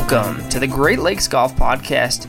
[0.00, 2.26] Welcome to the Great Lakes Golf Podcast,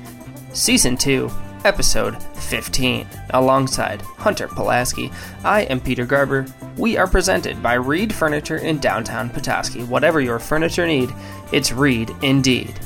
[0.54, 1.32] Season 2,
[1.64, 3.08] Episode 15.
[3.32, 5.10] Alongside Hunter Pulaski,
[5.46, 6.46] I am Peter Garber.
[6.78, 9.84] We are presented by Reed Furniture in downtown Petoskey.
[9.84, 11.12] Whatever your furniture need,
[11.54, 12.78] it's Reed indeed.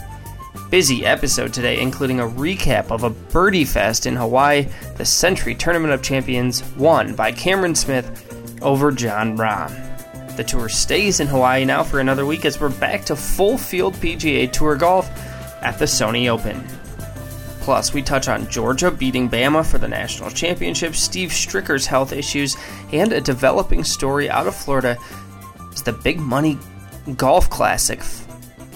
[0.69, 5.93] Busy episode today, including a recap of a birdie fest in Hawaii, the Sentry Tournament
[5.93, 9.84] of Champions won by Cameron Smith over Jon Rahm.
[10.35, 13.93] The tour stays in Hawaii now for another week as we're back to full field
[13.95, 15.09] PGA Tour golf
[15.61, 16.61] at the Sony Open.
[17.61, 22.57] Plus, we touch on Georgia beating Bama for the national championship, Steve Stricker's health issues,
[22.91, 24.97] and a developing story out of Florida
[25.71, 26.59] is the Big Money
[27.15, 28.01] Golf Classic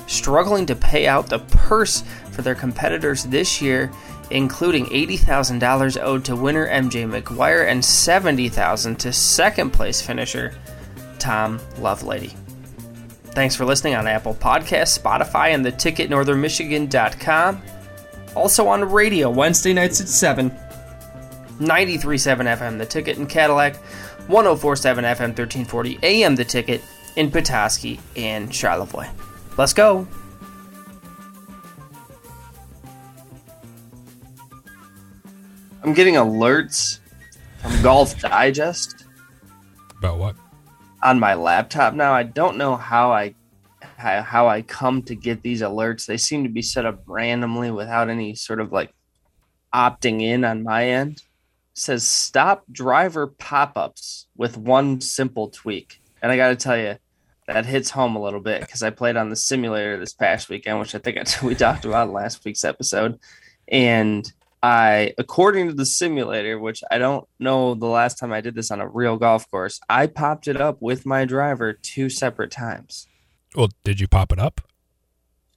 [0.07, 3.91] struggling to pay out the purse for their competitors this year,
[4.31, 10.53] including $80,000 owed to winner MJ Maguire and $70,000 to second place finisher
[11.19, 12.35] Tom Lovelady.
[13.31, 17.61] Thanks for listening on Apple Podcasts, Spotify, and the ticket northernmichigan.com.
[18.35, 20.51] Also on radio Wednesday nights at 7.
[21.59, 23.75] 93.7 FM The Ticket in Cadillac,
[24.27, 26.81] 104.7 FM 1340 AM The Ticket
[27.17, 29.09] in Petoskey and Charlevoix.
[29.57, 30.07] Let's go.
[35.83, 36.99] I'm getting alerts
[37.61, 39.05] from Golf Digest
[39.97, 40.35] About what?
[41.01, 42.13] On my laptop now.
[42.13, 43.35] I don't know how I
[43.99, 46.05] how, I come to get these alerts.
[46.05, 48.93] They seem to be set up randomly without any sort of like
[49.73, 51.17] opting in on my end.
[51.17, 51.23] It
[51.73, 56.01] says stop driver pop-ups with one simple tweak.
[56.21, 56.95] And I got to tell you
[57.47, 60.79] that hits home a little bit because I played on the simulator this past weekend,
[60.79, 63.19] which I think we talked about last week's episode.
[63.67, 68.55] And I, according to the simulator, which I don't know the last time I did
[68.55, 72.51] this on a real golf course, I popped it up with my driver two separate
[72.51, 73.07] times.
[73.55, 74.61] Well, did you pop it up?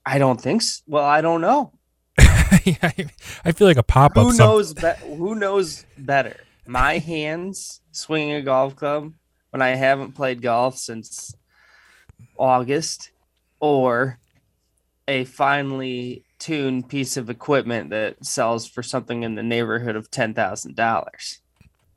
[0.05, 0.81] I don't think so.
[0.87, 1.73] Well, I don't know.
[2.17, 4.27] I feel like a pop up.
[4.27, 4.73] Who knows?
[4.73, 6.37] Be- who knows better?
[6.65, 9.13] My hands swinging a golf club
[9.49, 11.35] when I haven't played golf since
[12.37, 13.11] August,
[13.59, 14.17] or
[15.07, 20.33] a finely tuned piece of equipment that sells for something in the neighborhood of ten
[20.33, 21.39] thousand dollars.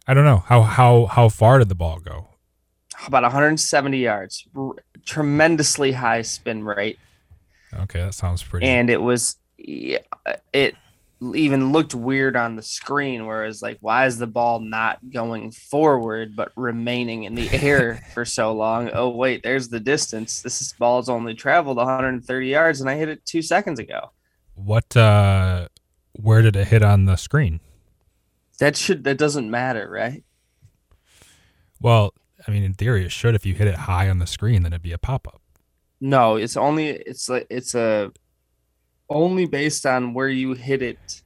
[0.07, 2.29] I don't know how how how far did the ball go?
[3.07, 4.71] About 170 yards, R-
[5.05, 6.99] tremendously high spin rate,
[7.75, 8.67] Okay, that sounds pretty.
[8.67, 9.99] and it was yeah,
[10.53, 10.75] it
[11.35, 15.51] even looked weird on the screen where it's like why is the ball not going
[15.51, 20.73] forward but remaining in the air for so long oh wait there's the distance this
[20.75, 24.11] ball's only traveled 130 yards and i hit it two seconds ago
[24.57, 24.97] what?
[24.97, 25.69] uh
[26.13, 27.61] Where did it hit on the screen?
[28.59, 30.25] that should that doesn't matter right
[31.81, 32.15] Well,
[32.49, 33.35] I mean, in theory, it should.
[33.35, 35.41] If you hit it high on the screen, then it'd be a pop up.
[36.01, 38.11] no it's only it's like it's a
[39.09, 41.23] only based on where you hit it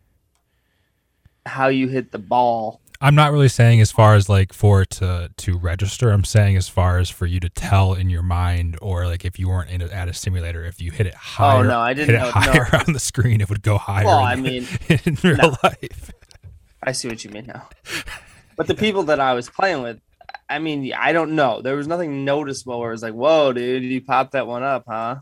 [1.46, 4.90] how you hit the ball I'm not really saying as far as like for it
[4.90, 6.10] to to register.
[6.10, 9.38] I'm saying as far as for you to tell in your mind, or like if
[9.38, 11.94] you weren't in a, at a simulator, if you hit it higher, Oh, no, I
[11.94, 12.30] didn't hit it know- no.
[12.32, 14.04] higher on the screen, it would go higher.
[14.04, 14.66] Well, in, I mean,
[15.04, 15.56] in real no.
[15.62, 16.10] life.
[16.82, 17.68] I see what you mean now.
[18.56, 20.00] But the people that I was playing with,
[20.50, 21.62] I mean, I don't know.
[21.62, 24.84] There was nothing noticeable where it was like, "Whoa, dude, you popped that one up,
[24.86, 25.16] huh?"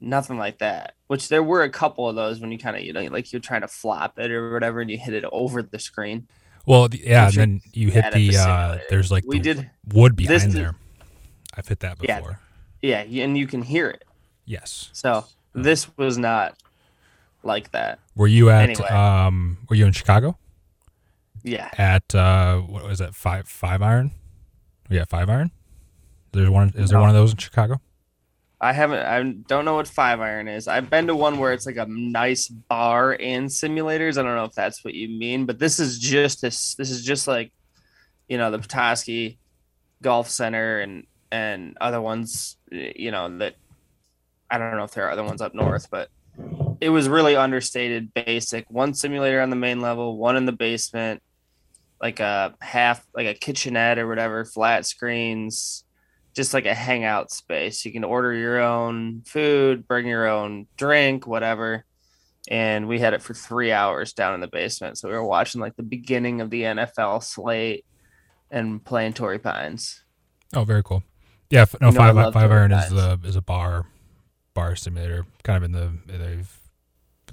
[0.00, 0.94] Nothing like that.
[1.06, 3.40] Which there were a couple of those when you kind of, you know, like you're
[3.40, 6.26] trying to flop it or whatever, and you hit it over the screen.
[6.66, 9.70] Well, the- yeah, and then you hit the the, uh, there's like We the did,
[9.92, 10.74] wood behind did- there.
[11.54, 12.38] I've hit that before.
[12.80, 14.04] yeah, and you can hear it.
[14.44, 14.90] Yes.
[14.92, 16.56] So this was not
[17.42, 17.98] like that.
[18.14, 18.88] Were you at Anyway.
[18.88, 20.38] um were you in Chicago?
[21.42, 24.12] Yeah, At uh what was that, five five iron?
[24.88, 25.50] Yeah, five iron?
[26.32, 27.02] There's one is there No.
[27.02, 27.80] one of those in Chicago?
[28.62, 29.00] I haven't.
[29.00, 30.68] I don't know what five iron is.
[30.68, 34.16] I've been to one where it's like a nice bar and simulators.
[34.16, 36.76] I don't know if that's what you mean, but this is just this.
[36.76, 37.52] This is just like,
[38.28, 39.40] you know, the Petoskey
[40.00, 42.56] Golf Center and and other ones.
[42.70, 43.56] You know that.
[44.48, 46.08] I don't know if there are other ones up north, but
[46.80, 48.70] it was really understated, basic.
[48.70, 51.20] One simulator on the main level, one in the basement,
[52.00, 55.84] like a half, like a kitchenette or whatever, flat screens
[56.34, 57.84] just like a hangout space.
[57.84, 61.84] You can order your own food, bring your own drink, whatever.
[62.48, 64.98] And we had it for three hours down in the basement.
[64.98, 67.84] So we were watching like the beginning of the NFL slate
[68.50, 70.02] and playing Torrey Pines.
[70.54, 71.02] Oh, very cool.
[71.50, 73.86] Yeah, f- no You know five love five Torrey iron is the is a bar
[74.54, 76.58] bar simulator, kind of in the they've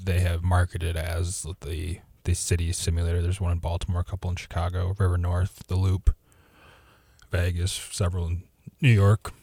[0.02, 3.22] they have marketed as the the city simulator.
[3.22, 6.16] There's one in Baltimore, a couple in Chicago, River North, the Loop,
[7.32, 8.44] Vegas, several in
[8.82, 9.34] New York.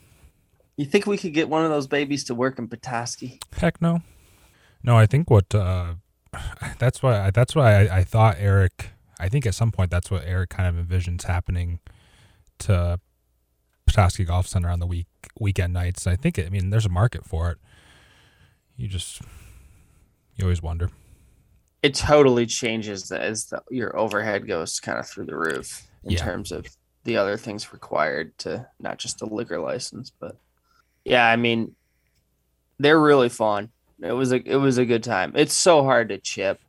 [0.76, 3.40] You think we could get one of those babies to work in Petoskey?
[3.56, 4.02] Heck no.
[4.82, 5.94] No, I think what uh,
[6.78, 8.90] that's why that's why I, I thought Eric.
[9.18, 11.80] I think at some point that's what Eric kind of envisions happening
[12.58, 13.00] to
[13.86, 15.06] Petoskey Golf Center on the week
[15.40, 16.06] weekend nights.
[16.06, 17.58] I think it, I mean there's a market for it.
[18.76, 19.22] You just
[20.36, 20.90] you always wonder.
[21.82, 26.18] It totally changes as the, your overhead goes kind of through the roof in Yeah.
[26.18, 26.66] terms of
[27.06, 30.36] the other things required to not just the liquor license, but
[31.04, 31.74] yeah, I mean,
[32.78, 33.70] they're really fun.
[34.02, 35.32] It was a it was a good time.
[35.34, 36.60] It's so hard to chip.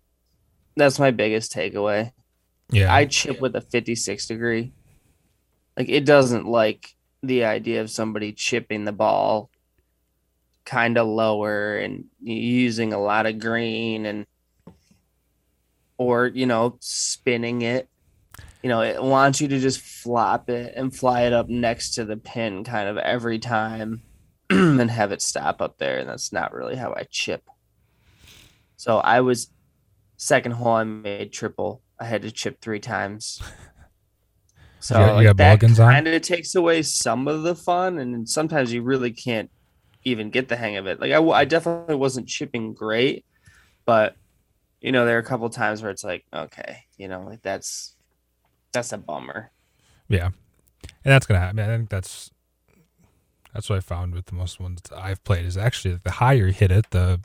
[0.77, 2.11] That's my biggest takeaway.
[2.69, 4.71] Yeah, I chip with a 56 degree.
[5.75, 9.49] Like it doesn't like the idea of somebody chipping the ball
[10.65, 14.25] kind of lower and using a lot of green and
[15.97, 17.89] or you know spinning it.
[18.63, 22.05] You know, it wants you to just flop it and fly it up next to
[22.05, 24.01] the pin kind of every time
[24.49, 27.43] and have it stop up there and that's not really how I chip.
[28.75, 29.51] So I was
[30.17, 31.81] second hole I made triple.
[31.99, 33.41] I had to chip three times.
[34.79, 38.81] So you like, that kind of takes away some of the fun, and sometimes you
[38.83, 39.49] really can't
[40.05, 41.01] even get the hang of it.
[41.01, 43.25] Like I, I definitely wasn't chipping great,
[43.85, 44.15] but
[44.79, 47.96] you know there are a couple times where it's like, okay, you know, like that's
[48.77, 49.51] that's a bummer.
[50.07, 50.33] yeah, and
[51.03, 51.59] that's gonna happen.
[51.59, 52.31] I think that's
[53.53, 56.53] that's what I found with the most ones I've played is actually the higher you
[56.53, 57.21] hit it, the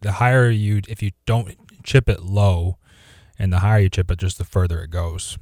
[0.00, 2.78] the higher you if you don't chip it low,
[3.38, 5.38] and the higher you chip it, just the further it goes.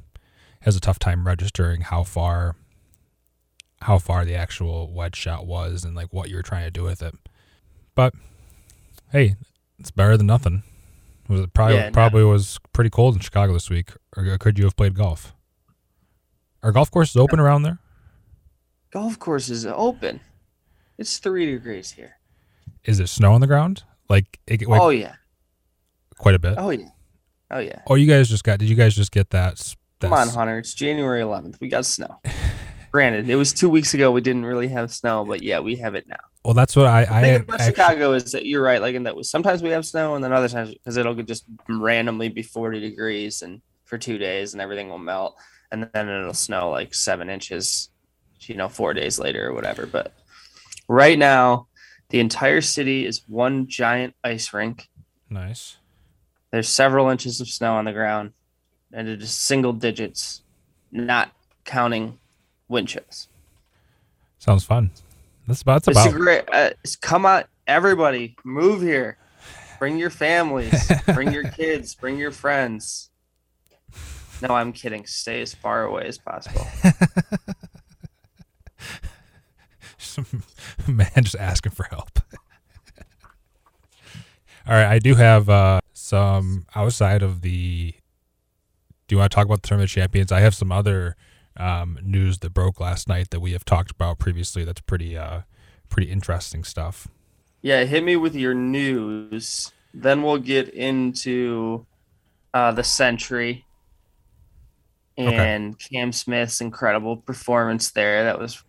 [0.61, 2.55] Has a tough time registering how far
[3.81, 6.83] how far the actual wedge shot was and like what you were trying to do
[6.83, 7.13] with it.
[7.93, 8.13] But
[9.11, 9.35] hey,
[9.77, 10.63] it's better than nothing.
[11.27, 11.91] Was it probably Yeah, no.
[11.91, 15.34] probably was pretty cold in Chicago this week, or uh, could you have played golf?
[16.65, 17.77] Are golf courses open around there?
[18.89, 20.19] Golf course is open.
[20.97, 22.17] It's three degrees here.
[22.83, 23.83] Is there snow on the ground?
[24.09, 25.13] Like, it, like oh yeah.
[26.17, 26.55] quite a bit.
[26.57, 26.87] Oh yeah.
[27.51, 27.81] Oh yeah.
[27.85, 28.57] Oh, you guys just got?
[28.57, 29.57] Did you guys just get that?
[29.99, 30.57] that Come on, Hunter.
[30.57, 31.59] It's January 11th.
[31.61, 32.19] We got snow.
[32.91, 34.11] Granted, it was two weeks ago.
[34.11, 36.15] We didn't really have snow, but yeah, we have it now.
[36.43, 38.81] Well, that's what I I thing about Chicago is that you're right.
[38.81, 41.45] Like and that, was sometimes we have snow, and then other times because it'll just
[41.69, 45.37] randomly be 40 degrees and for two days, and everything will melt,
[45.71, 47.89] and then it'll snow like seven inches,
[48.41, 49.85] you know, four days later or whatever.
[49.85, 50.13] But
[50.87, 51.67] right now,
[52.09, 54.87] the entire city is one giant ice rink.
[55.29, 55.77] nice.
[56.51, 58.31] There's several inches of snow on the ground,
[58.93, 60.41] and it is single digits,
[60.89, 61.31] not
[61.65, 62.17] counting
[62.69, 63.27] wind chills.
[64.39, 64.91] Sounds fun.
[65.47, 65.83] That's about.
[65.83, 66.15] That's It's about.
[66.15, 66.43] a great.
[66.53, 66.69] Uh,
[67.01, 69.17] come on, everybody, move here.
[69.79, 70.89] Bring your families.
[71.07, 71.93] bring your kids.
[71.93, 73.09] Bring your friends.
[74.47, 75.05] No, I'm kidding.
[75.05, 76.67] Stay as far away as possible.
[79.97, 80.25] Some
[80.87, 82.19] man just asking for help.
[84.67, 87.93] All right, I do have uh, some outside of the.
[89.07, 90.31] Do you want to talk about the tournament of champions?
[90.31, 91.15] I have some other
[91.57, 94.63] um, news that broke last night that we have talked about previously.
[94.63, 95.41] That's pretty, uh,
[95.89, 97.07] pretty interesting stuff.
[97.61, 99.71] Yeah, hit me with your news.
[99.93, 101.85] Then we'll get into
[102.53, 103.65] uh, the Sentry
[105.17, 105.35] Okay.
[105.35, 108.25] and Cam Smith's incredible performance there.
[108.25, 108.61] That was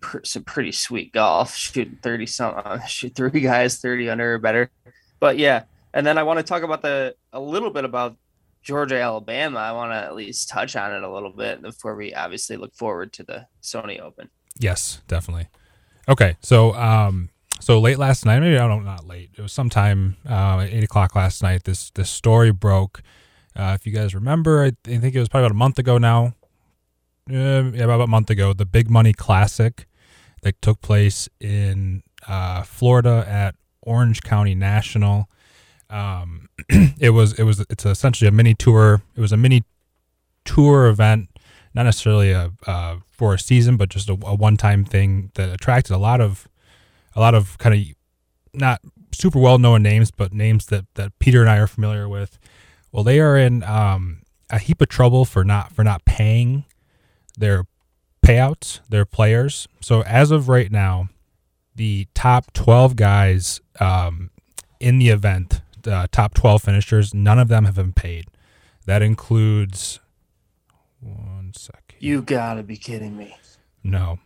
[0.00, 4.70] pr- some pretty sweet golf, shooting thirty some, shoot three guys thirty under or better.
[5.20, 8.16] But yeah, and then I want to talk about the a little bit about
[8.62, 9.58] Georgia, Alabama.
[9.58, 12.74] I want to at least touch on it a little bit before we obviously look
[12.74, 14.28] forward to the Sony Open.
[14.58, 15.48] Yes, definitely.
[16.08, 19.30] Okay, so um, so late last night, maybe I don't not late.
[19.36, 21.64] It was sometime uh, at eight o'clock last night.
[21.64, 23.02] This this story broke.
[23.56, 25.98] Uh, if you guys remember, I, I think it was probably about a month ago
[25.98, 26.34] now.
[27.28, 29.86] Um, yeah, about a month ago, the Big Money Classic
[30.42, 35.28] that took place in uh, Florida at Orange County National.
[35.90, 39.02] Um, it was it was it's essentially a mini tour.
[39.16, 39.64] It was a mini
[40.44, 41.28] tour event
[41.76, 45.94] not necessarily a uh, for a season, but just a, a one-time thing that attracted
[45.94, 46.48] a lot of
[47.14, 47.94] a lot of kind of
[48.58, 48.80] not
[49.12, 52.38] super well-known names, but names that that Peter and I are familiar with.
[52.96, 56.64] Well, they are in um, a heap of trouble for not for not paying
[57.36, 57.66] their
[58.24, 59.68] payouts, their players.
[59.82, 61.10] So as of right now,
[61.74, 64.30] the top twelve guys um,
[64.80, 68.28] in the event, the top twelve finishers, none of them have been paid.
[68.86, 70.00] That includes
[71.00, 71.98] one second.
[71.98, 73.36] You gotta be kidding me!
[73.84, 74.20] No,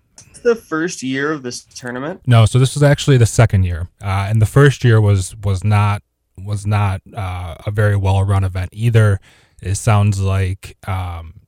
[0.45, 2.21] the first year of this tournament.
[2.25, 2.47] no.
[2.47, 6.05] So this is actually the second year, uh, and the first year was was not
[6.44, 9.20] was not uh, a very well run event either.
[9.62, 11.40] It sounds like um,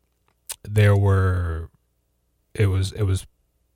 [0.65, 1.71] there were
[2.55, 3.27] it was it was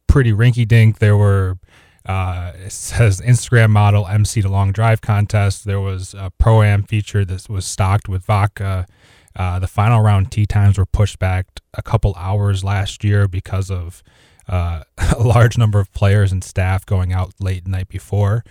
[0.07, 0.99] pretty rinky dink.
[0.99, 1.59] There were
[2.07, 5.65] Uh, it says Instagram model MC the long drive contest.
[5.65, 8.87] There was a pro am feature that was stocked with vodka.
[9.35, 13.71] Uh, the final round tee times were pushed back a couple hours last year because
[13.71, 14.03] of
[14.49, 14.83] uh,
[15.19, 18.45] a large number of players and staff going out late the night before.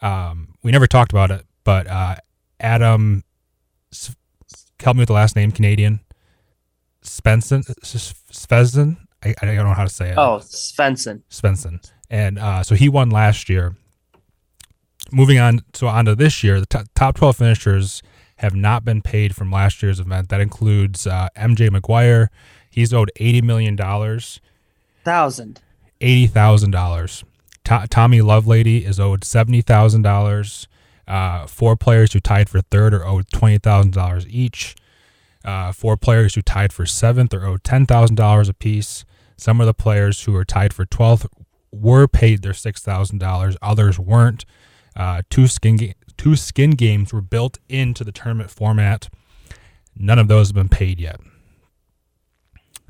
[0.00, 2.16] Um, we never talked about it, but uh,
[2.60, 3.24] Adam,
[4.80, 6.00] help me with the last name, Canadian.
[7.02, 8.96] Svensson, Svensson.
[9.22, 10.18] I, I don't know how to say it.
[10.18, 11.22] Oh, Svensson.
[11.30, 13.76] Svensson, and uh, so he won last year.
[15.12, 18.02] Moving on, so on to this year, the t- top twelve finishers
[18.36, 20.28] have not been paid from last year's event.
[20.30, 22.30] That includes uh, MJ Maguire.
[22.70, 24.40] He's owed eighty million dollars.
[25.04, 25.60] Thousand.
[26.00, 27.24] Eighty thousand dollars.
[27.64, 30.02] Tommy Lovelady is owed seventy thousand
[31.08, 31.46] uh.
[31.46, 34.74] Four players who tied for third are owed twenty thousand dollars each.
[35.44, 39.04] Uh, four players who tied for seventh are owed ten thousand dollars apiece.
[39.36, 41.26] Some of the players who are tied for twelfth
[41.70, 43.56] were paid their six thousand dollars.
[43.60, 44.44] Others weren't.
[44.96, 49.08] Uh, two skin ga- two skin games were built into the tournament format.
[49.96, 51.20] None of those have been paid yet.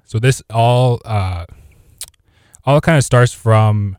[0.04, 1.46] So this all uh,
[2.64, 3.96] all kind of starts from.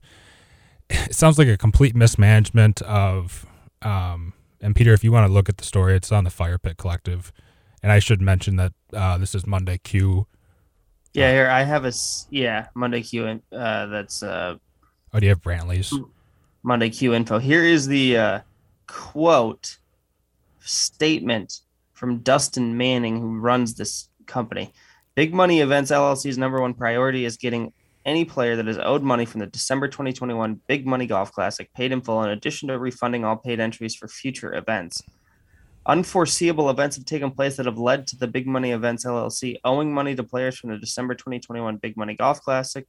[0.89, 3.45] It sounds like a complete mismanagement of.
[3.86, 6.58] Um, and Peter, if you want to look at the story, it's on the Fire
[6.58, 7.32] Pit Collective.
[7.84, 10.25] And I should mention that uh, this is Monday Q.
[11.13, 11.94] Yeah, here I have a
[12.30, 13.42] yeah Monday Q.
[13.51, 14.56] Uh, that's uh.
[15.13, 15.94] Oh, do you have Brentley's?
[16.63, 17.38] Monday Q info.
[17.38, 18.39] Here is the uh,
[18.88, 19.77] quote
[20.60, 21.62] statement
[21.94, 24.74] from Dustin Manning, who runs this company.
[25.13, 27.72] Big Money Events LLC's number one priority is getting
[28.06, 31.92] any player that is owed money from the December 2021 Big Money Golf Classic paid
[31.92, 35.02] in full, in addition to refunding all paid entries for future events.
[35.88, 39.94] Unforeseeable events have taken place that have led to the Big Money Events LLC owing
[39.94, 42.88] money to players from the December 2021 Big Money Golf Classic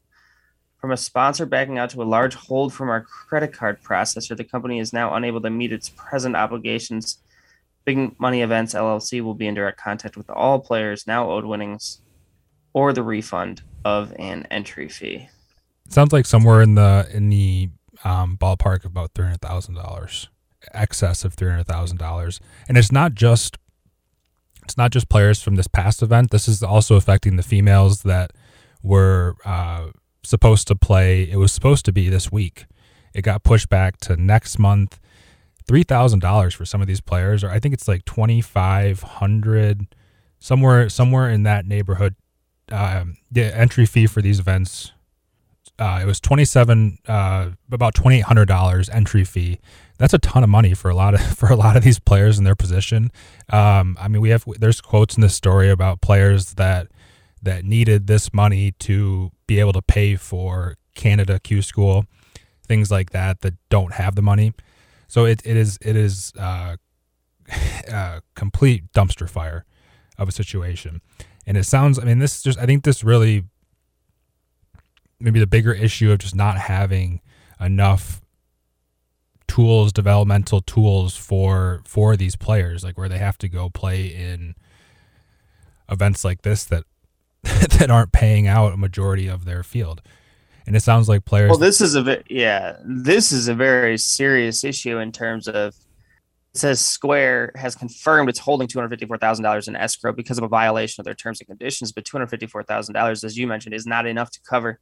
[0.80, 4.44] from a sponsor backing out to a large hold from our credit card processor, the
[4.44, 7.18] company is now unable to meet its present obligations.
[7.84, 12.02] Big Money Events LLC will be in direct contact with all players now owed winnings
[12.72, 15.28] or the refund of an entry fee.
[15.88, 17.68] Sounds like somewhere in the in the
[18.02, 20.28] um, ballpark of about three hundred thousand dollars,
[20.74, 23.58] excess of three hundred thousand dollars, and it's not just
[24.64, 26.32] it's not just players from this past event.
[26.32, 28.32] This is also affecting the females that
[28.82, 29.90] were uh,
[30.24, 31.30] supposed to play.
[31.30, 32.66] It was supposed to be this week.
[33.14, 34.98] It got pushed back to next month.
[35.68, 39.02] Three thousand dollars for some of these players, or I think it's like twenty five
[39.02, 39.86] hundred,
[40.40, 42.16] somewhere somewhere in that neighborhood.
[42.70, 44.92] Um, the entry fee for these events,
[45.78, 49.60] uh, it was twenty seven, uh, about twenty eight hundred dollars entry fee.
[49.98, 52.38] That's a ton of money for a lot of for a lot of these players
[52.38, 53.10] in their position.
[53.50, 56.88] Um, I mean, we have there's quotes in this story about players that
[57.42, 62.06] that needed this money to be able to pay for Canada Q school,
[62.66, 64.52] things like that that don't have the money.
[65.08, 66.76] So it, it is it is uh,
[67.88, 69.64] a complete dumpster fire
[70.18, 71.00] of a situation,
[71.46, 71.98] and it sounds.
[71.98, 73.44] I mean, this just I think this really
[75.18, 77.20] maybe the bigger issue of just not having
[77.60, 78.20] enough
[79.48, 84.54] tools developmental tools for for these players like where they have to go play in
[85.88, 86.84] events like this that
[87.42, 90.02] that aren't paying out a majority of their field.
[90.66, 91.50] And it sounds like players.
[91.50, 95.74] Well, this is a yeah, this is a very serious issue in terms of.
[96.56, 100.44] Says Square has confirmed it's holding two hundred fifty-four thousand dollars in escrow because of
[100.44, 101.92] a violation of their terms and conditions.
[101.92, 104.78] But two hundred fifty-four thousand dollars, as you mentioned, is not enough to cover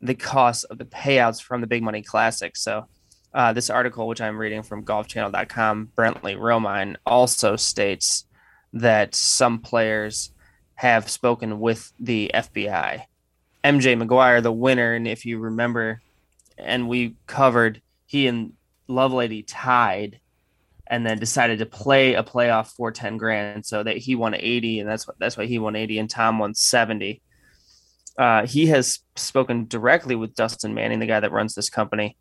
[0.00, 2.56] the cost of the payouts from the Big Money Classic.
[2.56, 2.86] So,
[3.34, 8.24] uh, this article, which I'm reading from GolfChannel.com, Brentley Romine also states
[8.72, 10.32] that some players
[10.76, 13.02] have spoken with the FBI.
[13.64, 16.00] MJ Maguire, the winner, and if you remember,
[16.56, 18.52] and we covered, he and
[18.88, 20.20] Lovelady tied,
[20.90, 24.80] and then decided to play a playoff for ten grand, so that he won eighty,
[24.80, 27.22] and that's what that's why he won eighty, and Tom won seventy.
[28.18, 32.16] Uh, he has spoken directly with Dustin Manning, the guy that runs this company.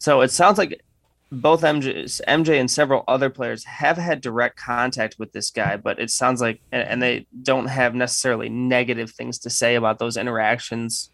[0.00, 0.82] So it sounds like
[1.30, 5.98] both MJ, MJ and several other players have had direct contact with this guy, but
[5.98, 11.10] it sounds like, and they don't have necessarily negative things to say about those interactions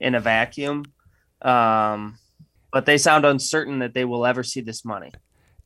[0.00, 0.84] in a vacuum.
[1.40, 2.18] Um,
[2.72, 5.12] but they sound uncertain that they will ever see this money,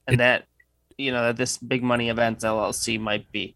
[0.07, 0.47] and it, that
[0.99, 3.55] you know that this big money events LLC might be,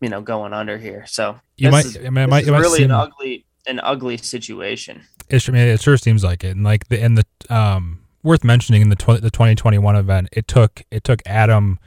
[0.00, 1.04] you know, going under here.
[1.06, 3.80] So you might, is, I mean, it might, it might really seem, an ugly, an
[3.80, 5.02] ugly situation.
[5.28, 7.24] It, I mean, it sure seems like it, and like the and the
[7.54, 11.78] um worth mentioning in the tw- the 2021 event, it took it took Adam.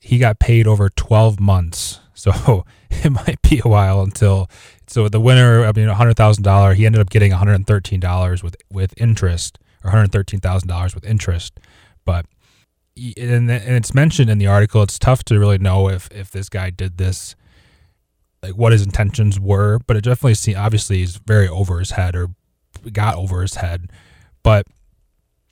[0.00, 4.48] He got paid over 12 months, so it might be a while until.
[4.86, 8.56] So the winner, I mean, hundred thousand dollar, he ended up getting 113 dollars with
[8.70, 11.60] with interest or hundred thirteen thousand dollars with interest.
[12.04, 12.26] But
[13.16, 14.82] and, it's mentioned in the article.
[14.82, 17.36] It's tough to really know if if this guy did this,
[18.42, 19.78] like what his intentions were.
[19.86, 22.28] But it definitely seems obviously he's very over his head or
[22.92, 23.90] got over his head.
[24.42, 24.66] But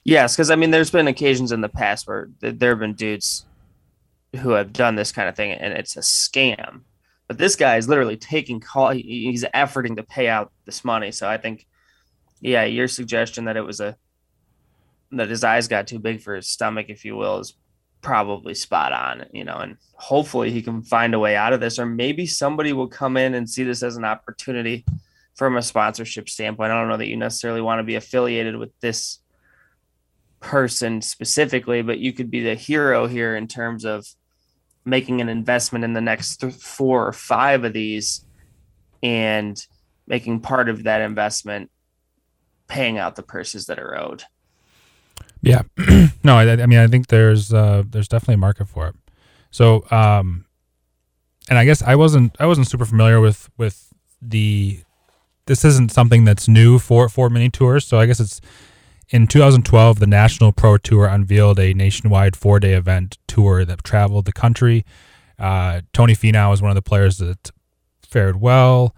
[0.03, 3.45] yes, because I mean, there's been occasions in the past where there have been dudes
[4.35, 6.81] who have done this kind of thing, and it's a scam.
[7.27, 8.91] But this guy is literally taking call.
[8.91, 11.11] He's efforting to pay out this money.
[11.11, 11.65] So I think,
[12.39, 13.97] yeah, your suggestion that it was a
[15.11, 17.55] that his eyes got too big for his stomach, if you will, is
[18.01, 21.79] probably spot on, you know, and hopefully he can find a way out of this,
[21.79, 24.85] or maybe somebody will come in and see this as an opportunity
[25.35, 26.71] from a sponsorship standpoint.
[26.71, 29.19] I don't know that you necessarily want to be affiliated with this
[30.39, 34.07] person specifically, but you could be the hero here in terms of
[34.85, 38.25] making an investment in the next th- four or five of these
[39.03, 39.65] and
[40.07, 41.69] making part of that investment
[42.67, 44.23] paying out the purses that are owed.
[45.41, 45.61] Yeah,
[46.23, 48.95] no, I, I, mean, I think there's uh, there's definitely a market for it.
[49.51, 50.45] So, um,
[51.49, 54.81] and I guess I wasn't I wasn't super familiar with with the.
[55.45, 57.85] This isn't something that's new for for mini tours.
[57.85, 58.41] So I guess it's
[59.09, 64.25] in 2012 the National Pro Tour unveiled a nationwide four day event tour that traveled
[64.25, 64.85] the country.
[65.39, 67.51] Uh, Tony Finau was one of the players that
[68.01, 68.95] fared well.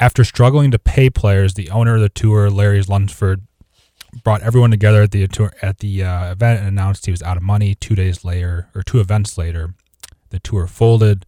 [0.00, 3.46] After struggling to pay players, the owner of the tour, Larry Lunsford,
[4.22, 7.36] brought everyone together at the tour, at the uh, event and announced he was out
[7.36, 7.74] of money.
[7.74, 9.74] Two days later, or two events later,
[10.30, 11.26] the tour folded,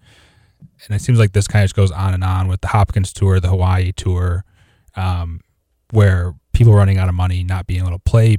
[0.86, 3.12] and it seems like this kind of just goes on and on with the Hopkins
[3.12, 4.44] tour, the Hawaii tour,
[4.94, 5.40] um,
[5.90, 8.38] where people running out of money, not being able to play,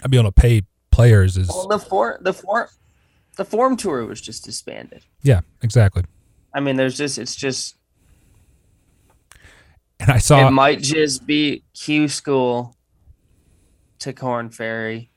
[0.00, 2.70] not being able to pay players is well, the four the four
[3.36, 5.04] the form tour was just disbanded.
[5.22, 6.04] Yeah, exactly.
[6.54, 7.76] I mean, there's just it's just
[9.98, 12.76] and I saw it might just be Q school
[14.02, 15.10] to Korn Ferry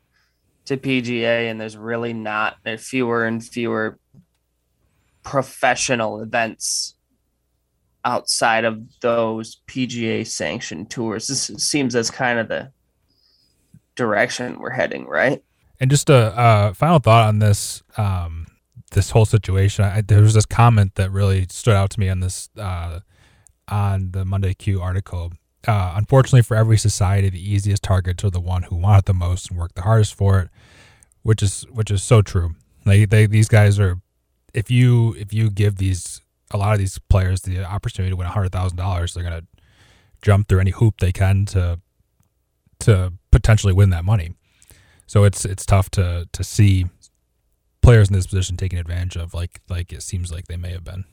[0.66, 4.00] to PGA, and there's really not there's fewer and fewer
[5.24, 6.96] professional events
[8.04, 11.28] outside of those PGA sanctioned tours.
[11.28, 12.72] This seems as kind of the
[13.96, 15.44] direction we're heading, right?
[15.80, 18.48] And just a uh, final thought on this um,
[18.92, 19.86] this whole situation.
[19.86, 23.00] I, there was this comment that really stood out to me on this uh,
[23.68, 25.34] on the Monday Q article
[25.68, 29.14] uh, unfortunately for every society, the easiest targets are the one who want it the
[29.14, 30.50] most and work the hardest for it,
[31.24, 32.56] which is which is so true.
[32.86, 34.00] They, these guys are,
[34.54, 38.28] if you if you give these a lot of these players the opportunity to win
[38.28, 39.44] hundred thousand dollars, they're gonna
[40.22, 41.80] jump through any hoop they can to
[42.80, 44.34] to potentially win that money.
[45.08, 46.86] So it's it's tough to to see
[47.82, 50.84] players in this position taking advantage of like like it seems like they may have
[50.84, 51.06] been.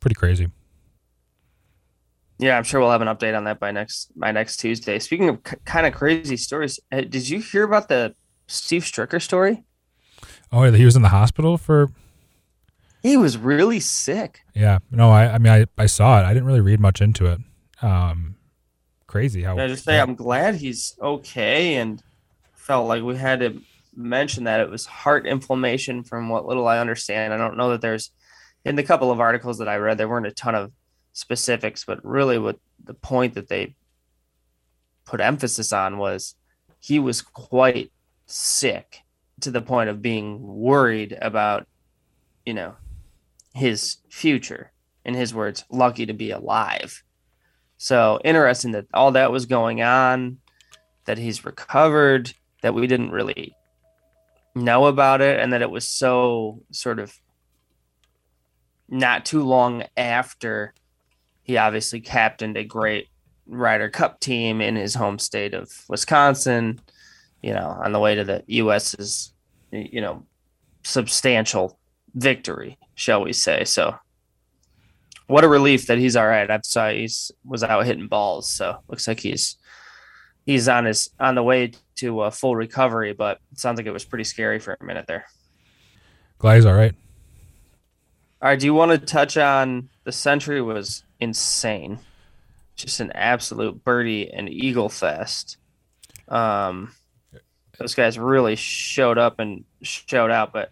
[0.00, 0.48] Pretty crazy.
[2.38, 4.98] Yeah, I'm sure we'll have an update on that by next by next Tuesday.
[4.98, 8.14] Speaking of c- kind of crazy stories, uh, did you hear about the
[8.46, 9.64] Steve Stricker story?
[10.52, 11.90] Oh, he was in the hospital for.
[13.02, 14.40] He was really sick.
[14.54, 16.24] Yeah, no, I, I mean, I, I saw it.
[16.24, 17.40] I didn't really read much into it.
[17.80, 18.36] Um,
[19.06, 19.58] crazy how.
[19.58, 20.02] I just say yeah.
[20.02, 22.02] I'm glad he's okay, and
[22.54, 23.62] felt like we had to
[23.94, 26.02] mention that it was heart inflammation.
[26.02, 28.10] From what little I understand, I don't know that there's
[28.66, 30.72] in the couple of articles that I read, there weren't a ton of
[31.16, 33.74] specifics, but really what the point that they
[35.06, 36.34] put emphasis on was
[36.78, 37.90] he was quite
[38.26, 39.00] sick
[39.40, 41.66] to the point of being worried about,
[42.44, 42.74] you know,
[43.54, 44.72] his future.
[45.06, 47.04] In his words, lucky to be alive.
[47.78, 50.38] So interesting that all that was going on,
[51.04, 53.54] that he's recovered, that we didn't really
[54.56, 57.16] know about it, and that it was so sort of
[58.88, 60.74] not too long after
[61.46, 63.08] he obviously captained a great
[63.46, 66.80] Ryder Cup team in his home state of Wisconsin,
[67.40, 69.32] you know, on the way to the US's,
[69.70, 70.26] you know,
[70.82, 71.78] substantial
[72.14, 73.64] victory, shall we say.
[73.64, 73.94] So
[75.28, 76.50] what a relief that he's all right.
[76.50, 79.56] I saw he's was out hitting balls, so looks like he's
[80.46, 83.92] he's on his on the way to a full recovery, but it sounds like it
[83.92, 85.26] was pretty scary for a minute there.
[86.38, 86.94] Glad he's all right.
[88.42, 91.98] All right, do you want to touch on the Sentry was insane.
[92.76, 95.56] Just an absolute birdie and eagle fest.
[96.28, 96.92] Um,
[97.78, 100.52] those guys really showed up and showed out.
[100.52, 100.70] But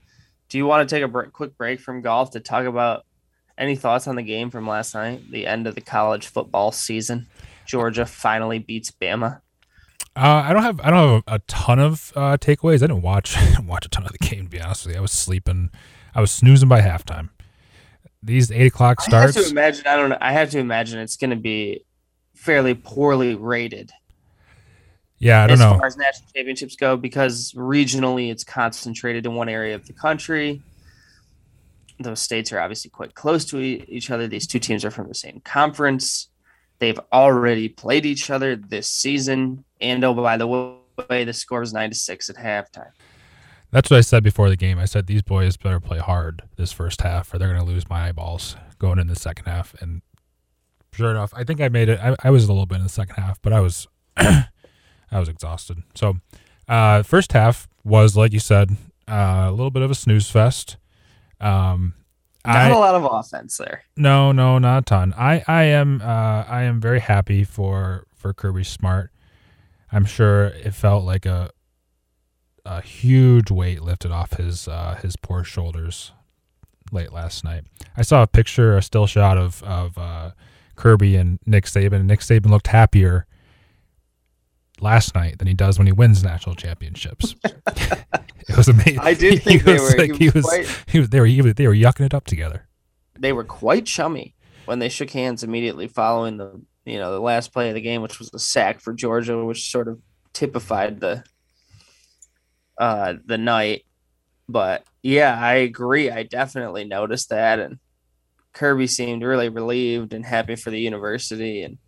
[0.48, 3.06] do you want to take a break, quick break from golf to talk about
[3.56, 7.26] any thoughts on the game from last night, the end of the college football season?
[7.66, 9.40] Georgia finally beats Bama.
[10.16, 12.76] Uh, I don't have I don't have a, ton of uh, takeaways.
[12.76, 14.44] I didn't watch watch a ton of the game.
[14.44, 15.70] To be honest with you, I was sleeping.
[16.14, 17.30] I was snoozing by halftime
[18.24, 19.36] these eight o'clock starts.
[19.36, 19.86] I have to imagine.
[19.86, 20.18] I don't know.
[20.20, 21.84] I have to imagine it's going to be
[22.34, 23.92] fairly poorly rated.
[25.18, 25.72] Yeah, I don't as know.
[25.72, 29.92] As far as national championships go because regionally it's concentrated in one area of the
[29.92, 30.62] country.
[32.00, 34.26] Those states are obviously quite close to each other.
[34.26, 36.28] These two teams are from the same conference.
[36.80, 39.64] They've already played each other this season.
[39.80, 42.90] And oh, by the way, the score was nine to six at halftime.
[43.74, 44.78] That's what I said before the game.
[44.78, 47.88] I said these boys better play hard this first half, or they're going to lose
[47.90, 49.74] my eyeballs going in the second half.
[49.80, 50.00] And
[50.92, 51.98] sure enough, I think I made it.
[52.00, 54.46] I, I was a little bit in the second half, but I was I
[55.10, 55.82] was exhausted.
[55.96, 56.18] So,
[56.68, 58.76] uh, first half was like you said,
[59.08, 60.76] uh, a little bit of a snooze fest.
[61.40, 61.94] Um,
[62.46, 63.82] Not I, a lot of offense there.
[63.96, 65.14] no, no, not a ton.
[65.18, 69.10] I, I am, uh, I am very happy for for Kirby Smart.
[69.90, 71.50] I'm sure it felt like a
[72.64, 76.12] a huge weight lifted off his uh, his poor shoulders
[76.92, 77.64] late last night.
[77.96, 80.30] I saw a picture, a still shot of of uh,
[80.76, 82.04] Kirby and Nick Saban.
[82.06, 83.26] Nick Saban looked happier
[84.80, 87.34] last night than he does when he wins national championships.
[87.44, 88.98] it was amazing.
[89.00, 89.98] I did He think they was were.
[89.98, 92.06] like- he he was was quite- he was they were he was- they were yucking
[92.06, 92.66] it up together.
[93.18, 97.52] they were quite chummy when they shook hands immediately following the you know the last
[97.52, 100.00] play of the game, which was a sack for Georgia, which sort of
[100.32, 101.22] typified the
[102.78, 103.84] uh the night.
[104.48, 106.10] But yeah, I agree.
[106.10, 107.78] I definitely noticed that, and
[108.52, 111.78] Kirby seemed really relieved and happy for the university, and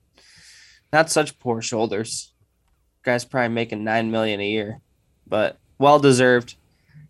[0.92, 2.32] not such poor shoulders.
[3.02, 4.80] Guy's probably making nine million a year,
[5.26, 6.56] but well deserved.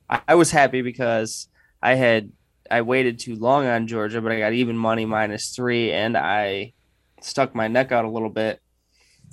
[0.09, 1.49] I, I was happy because
[1.83, 2.33] I had
[2.71, 6.73] I waited too long on Georgia, but I got even money minus three, and I
[7.21, 8.61] stuck my neck out a little bit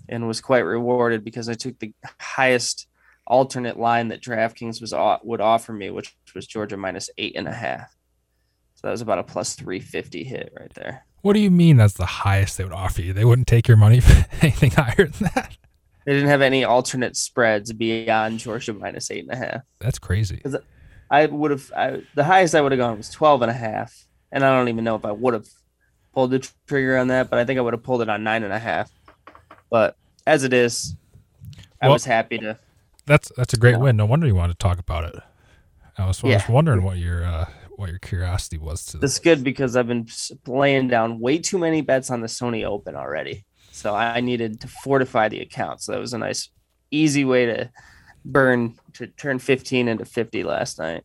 [0.10, 2.88] and was quite rewarded because I took the highest
[3.26, 7.54] alternate line that DraftKings was would offer me, which was Georgia minus eight and a
[7.54, 7.96] half.
[8.76, 11.06] So that was about a plus three fifty hit right there.
[11.22, 13.14] What do you mean that's the highest they would offer you?
[13.14, 15.58] They wouldn't take your money for anything higher than that.
[16.06, 19.62] They didn't have any alternate spreads beyond Georgia minus eight and a half.
[19.80, 20.42] That's crazy.
[21.10, 24.06] I would have I, the highest I would have gone was 12 and a half.
[24.32, 25.48] And I don't even know if I would have
[26.14, 28.44] pulled the trigger on that, but I think I would have pulled it on nine
[28.44, 28.92] and a half.
[29.70, 29.96] But
[30.28, 30.96] as it is,
[31.82, 32.58] I Well- was happy to.
[33.06, 33.78] That's that's a great Yeah.
[33.78, 33.98] win.
[33.98, 35.16] No wonder you wanted to talk about it.
[35.98, 36.52] I was, I was Yeah.
[36.52, 40.08] wondering what your uh, what your curiosity was to It's good because I've been
[40.48, 43.46] laying down way too many bets on the Sony Open already.
[43.72, 45.82] So I needed to fortify the account.
[45.82, 46.50] So that was a nice,
[46.92, 47.70] easy way to
[48.24, 51.04] burn to turn 15 into 50 last night.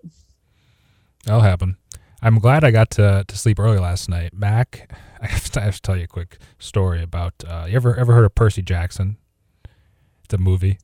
[1.25, 1.79] That'll happen.
[2.21, 4.35] I'm glad I got to, to sleep early last night.
[4.35, 7.33] Mac, I have to, I have to tell you a quick story about.
[7.47, 9.17] Uh, you ever ever heard of Percy Jackson?
[10.25, 10.79] It's a movie.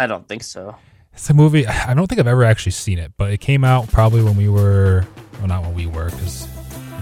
[0.00, 0.76] I don't think so.
[1.12, 1.66] It's a movie.
[1.66, 4.48] I don't think I've ever actually seen it, but it came out probably when we
[4.48, 5.04] were.
[5.38, 6.48] Well, not when we were, because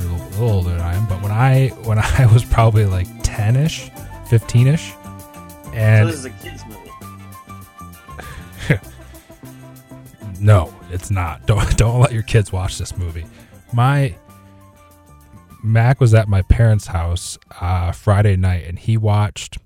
[0.01, 1.07] you're a little, a little older than I am.
[1.07, 3.91] But when I when I was probably like ten ish,
[4.29, 6.81] fifteen ish, So and this is a kids movie.
[10.41, 11.47] No, it's not.
[11.47, 13.25] Don't don't let your kids watch this movie.
[13.73, 14.15] My
[15.63, 19.59] Mac was at my parents' house uh, Friday night, and he watched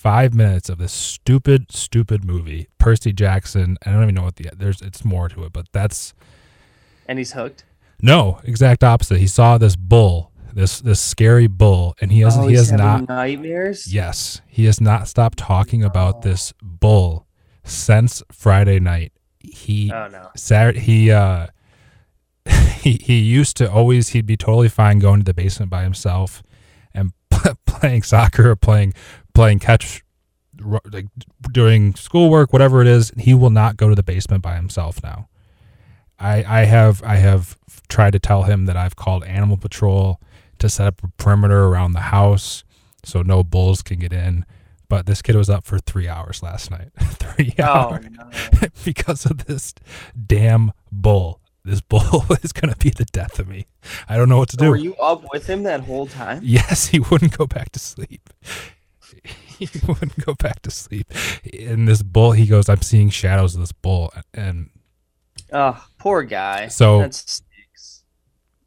[0.00, 3.76] five minutes of this stupid, stupid movie, Percy Jackson.
[3.84, 4.80] I don't even know what the there's.
[4.80, 6.14] It's more to it, but that's
[7.06, 7.64] And he's hooked.
[8.00, 9.18] no exact opposite.
[9.18, 13.08] He saw this bull, this this scary bull, and he has Oh, he has not.
[13.08, 13.92] nightmares.
[13.92, 17.26] Yes, he has not stopped talking about this bull
[17.64, 19.12] since Friday night.
[19.40, 20.30] He Oh no.
[20.36, 21.48] Saturday he uh
[22.80, 26.42] he he used to always he'd be totally fine going to the basement by himself
[26.94, 27.12] and
[27.66, 28.92] playing soccer or playing
[29.34, 30.02] playing catch
[30.92, 31.06] like
[31.52, 35.26] doing schoolwork whatever it is he will not go to the basement by himself now
[36.18, 37.56] i i have i have
[37.88, 40.20] tried to tell him that i've called animal patrol
[40.58, 42.62] to set up a perimeter around the house
[43.04, 44.44] so no bulls can get in
[44.90, 48.28] but this kid was up for three hours last night three Oh hours no.
[48.84, 49.72] because of this
[50.26, 51.40] damn bull.
[51.64, 53.66] This bull is going to be the death of me.
[54.08, 54.70] I don't know what to So do.
[54.70, 56.40] were you up with him that whole time?
[56.42, 58.30] yes, he wouldn't go back to sleep.
[59.72, 61.06] he wouldn't go back to sleep.
[61.52, 64.12] And this bull, he goes, I'm seeing shadows of this bull.
[64.34, 64.70] And
[65.52, 66.68] Oh, poor guy.
[66.68, 68.04] So- that stinks.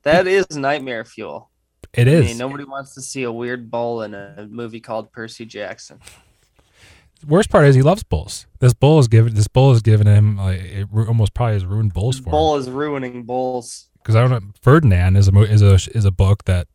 [0.04, 1.50] That is nightmare fuel.
[1.94, 2.26] It is.
[2.26, 6.00] I mean, nobody wants to see a weird bull in a movie called Percy Jackson.
[7.28, 8.48] Worst part is he loves bulls.
[8.60, 9.34] This bull is given.
[9.36, 12.32] This bull is giving him like it almost probably has ruined bulls for him.
[12.32, 13.90] Bull is ruining bulls.
[14.02, 14.52] Because I don't know.
[14.62, 16.68] Ferdinand is a is a is a book that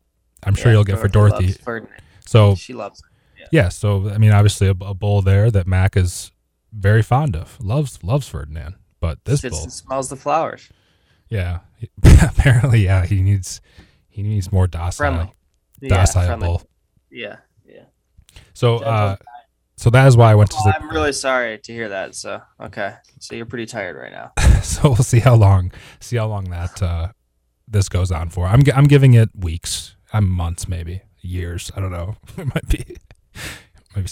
[0.45, 1.47] I'm sure Yeah, you'll get for Dorothy Dorothy.
[1.49, 2.03] loves Ferdinand.
[2.25, 3.07] So She loves it.
[3.53, 6.33] Yeah, so I mean, obviously a, a bull there that Mac is
[6.73, 8.75] very fond of, loves loves Ferdinand.
[9.01, 10.69] But this Sits smells the flowers.
[11.29, 11.61] yeah,
[12.23, 13.61] apparently, yeah, he needs
[14.09, 15.33] he needs more docile, Friendly.
[15.81, 16.63] Yeah, docile bull.
[17.11, 17.85] Yeah, yeah.
[18.55, 19.17] So uh,
[19.77, 20.73] So that is why I went to Oh.
[20.75, 22.17] I'm really sorry to hear that.
[22.17, 24.33] So okay, so you're pretty tired right now.
[24.63, 27.09] so we'll see how long see how long that uh,
[27.69, 28.47] this goes on for.
[28.47, 29.95] I'm I'm giving it weeks.
[30.13, 31.71] I'm months maybe years.
[31.77, 32.17] I don't know.
[32.37, 32.97] It might be.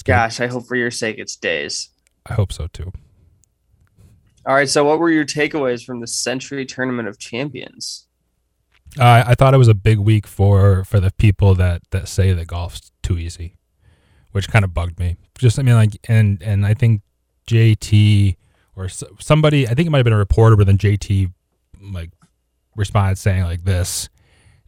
[0.04, 1.90] Gosh, I hope for your sake it's days.
[2.24, 2.92] I hope so too.
[4.46, 4.68] All right.
[4.68, 8.06] So, what were your takeaways from the Sentry Tournament of Champions?
[8.98, 12.32] Uh, I thought it was a big week for for the people that that say
[12.32, 13.56] that golf's too easy,
[14.32, 15.16] which kind of bugged me.
[15.38, 17.02] Just I mean like and and I think
[17.48, 18.36] JT
[18.74, 21.32] or somebody I think it might have been a reporter, but then JT
[21.80, 22.10] like
[22.74, 24.08] responded saying like this.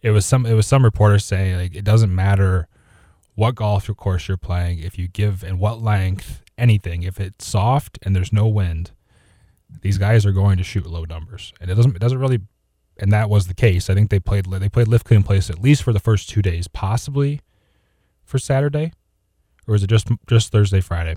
[0.03, 2.69] It was some it was some reporter saying like it doesn't matter
[3.39, 7.99] what golf course you're playing if you give and what length anything if it's soft
[8.03, 8.91] and there's no wind
[9.83, 12.41] these guys are going to shoot low numbers and it doesn't it doesn't really
[12.99, 13.89] and that was the case.
[13.89, 16.43] I think they played they played lift clean place at least for the first two
[16.43, 17.41] days, possibly
[18.25, 18.93] for Saturday,
[19.67, 21.17] or was it just just Thursday Friday?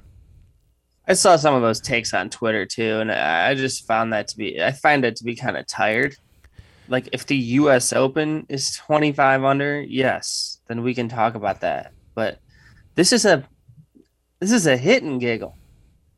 [1.07, 4.38] I saw some of those takes on Twitter too, and I just found that to
[4.38, 6.15] be I find it to be kind of tired.
[6.88, 11.93] Like if the US Open is 25 under, yes, then we can talk about that.
[12.15, 12.39] But
[12.95, 13.43] this is a
[14.39, 15.56] this is a hit and giggle.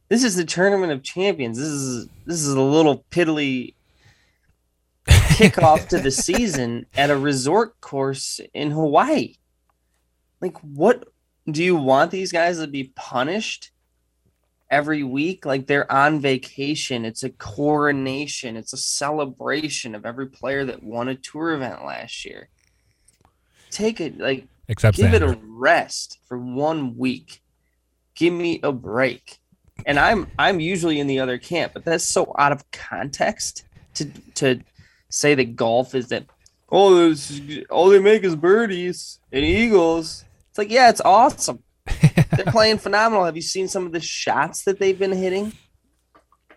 [0.10, 1.58] This is the tournament of champions.
[1.58, 3.74] This is this is a little piddly
[5.08, 9.36] kickoff to the season at a resort course in Hawaii.
[10.42, 11.08] Like what
[11.50, 13.72] do you want these guys to be punished
[14.74, 20.66] every week like they're on vacation it's a coronation it's a celebration of every player
[20.66, 22.50] that won a tour event last year
[23.70, 27.41] take it like Except give it a rest for one week
[28.15, 29.39] give me a break
[29.86, 34.06] and i'm i'm usually in the other camp but that's so out of context to
[34.36, 34.60] to
[35.10, 36.26] say that golf is that
[36.71, 41.63] oh this, all they make is birdies and eagles it's like yeah it's awesome
[42.36, 43.26] they're playing phenomenal.
[43.26, 45.54] Have you seen some of the shots that they've been hitting?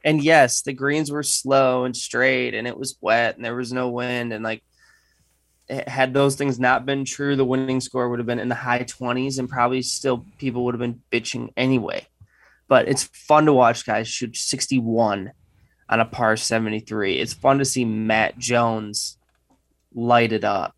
[0.05, 3.73] And yes, the greens were slow and straight, and it was wet, and there was
[3.73, 4.33] no wind.
[4.33, 4.63] And like,
[5.69, 8.55] Eh, had those things not been true, the winning score would have been in the
[8.55, 12.07] high 20s, and probably still people would have been bitching anyway.
[12.69, 15.33] But it's fun to watch guys shoot 61
[15.89, 17.19] on a par 73.
[17.19, 19.19] It's fun to see Matt Jones
[19.95, 20.75] light it up.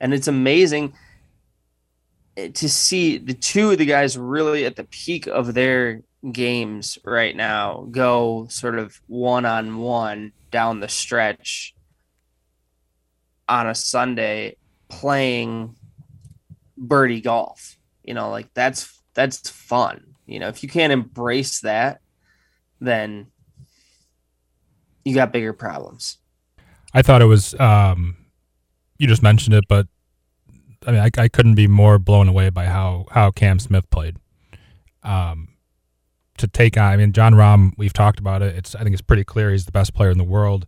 [0.00, 0.94] And it's amazing
[2.36, 6.98] eh, to see the two of the guys really at the peak of their games
[7.02, 11.74] right now go sort of one on one down the stretch
[13.50, 14.56] on a Sunday
[14.88, 15.76] playing
[16.78, 17.76] birdie golf.
[18.04, 20.14] You know, like that's that's fun.
[20.26, 22.00] You know, if you can't embrace that,
[22.80, 23.26] then
[25.04, 26.18] you got bigger problems.
[26.94, 27.58] I thought it was.
[27.60, 28.16] Um,
[28.98, 29.86] you just mentioned it, but
[30.86, 34.16] I mean, I, I couldn't be more blown away by how how Cam Smith played.
[35.02, 35.48] Um,
[36.38, 37.72] to take on, I mean, Jon Rahm.
[37.76, 38.56] We've talked about it.
[38.56, 40.66] It's I think it's pretty clear he's the best player in the world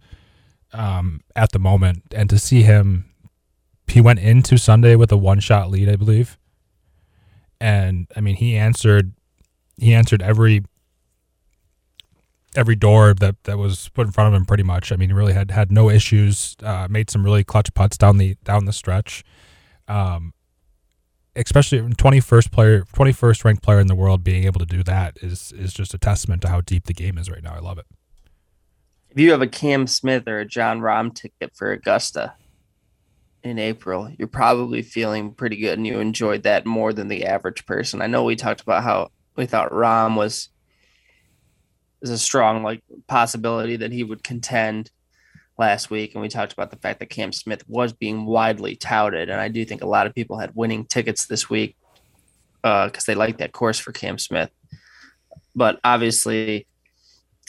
[0.73, 3.11] um, at the moment, and to see him,
[3.87, 6.39] he went into Sunday with a one shot lead, I believe,
[7.61, 9.13] and I mean, he answered
[9.77, 10.65] he answered every
[12.55, 14.93] every door that that was put in front of him pretty much.
[14.93, 16.57] I mean, he really had had no issues.
[16.63, 19.25] Uh, made some really clutch putts down the down the stretch.
[19.89, 20.33] Um,
[21.37, 24.83] especially twenty first player, twenty first ranked player in the world being able to do
[24.85, 27.55] that is is just a testament to how deep the game is right now.
[27.55, 27.87] I love it.
[29.13, 32.33] If you have a Cam Smith or a Jon Rahm ticket for Augusta
[33.43, 37.67] in April, you're probably feeling pretty good and you enjoyed that more than the average
[37.67, 38.01] person.
[38.01, 40.49] I know we talked about how we thought Rahm was
[42.01, 44.91] is a strong like possibility that he would contend
[45.59, 49.29] last week and we talked about the fact that Cam Smith was being widely touted
[49.29, 51.77] and I do think a lot of people had winning tickets this week
[52.65, 54.49] uh cuz they like that course for Cam Smith.
[55.55, 56.67] But obviously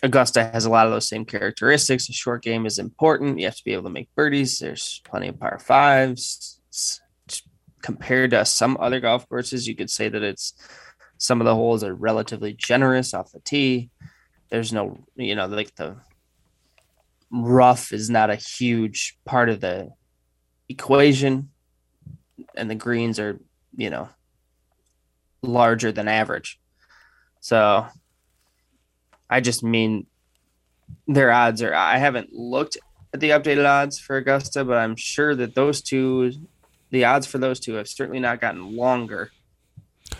[0.04, 2.08] Augusta has a lot of those same characteristics.
[2.08, 3.40] The short game is important.
[3.40, 4.60] You have to be able to make birdies.
[4.60, 6.60] There's plenty of par fives.
[6.70, 7.00] It's-
[7.82, 10.54] compared to some other golf courses, you could say that it's
[11.18, 13.90] some of the holes are relatively generous off the tee.
[14.50, 15.98] There's no, you know, like the
[17.30, 19.92] rough is not a huge part of the
[20.70, 21.50] equation,
[22.56, 23.40] and the greens are,
[23.76, 24.10] you know,
[25.42, 26.60] larger than average.
[27.42, 27.86] So
[29.34, 30.06] I just mean
[31.08, 31.74] their odds are.
[31.74, 32.78] I haven't looked
[33.14, 36.32] at the updated odds for Augusta, but I'm sure that those two,
[36.92, 39.32] the odds for those two, have certainly not gotten longer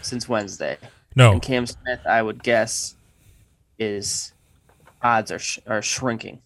[0.02, 0.78] since Wednesday.
[1.16, 2.96] No, And Cam Smith, I would guess,
[3.78, 4.34] is
[5.02, 6.42] odds are sh- are shrinking.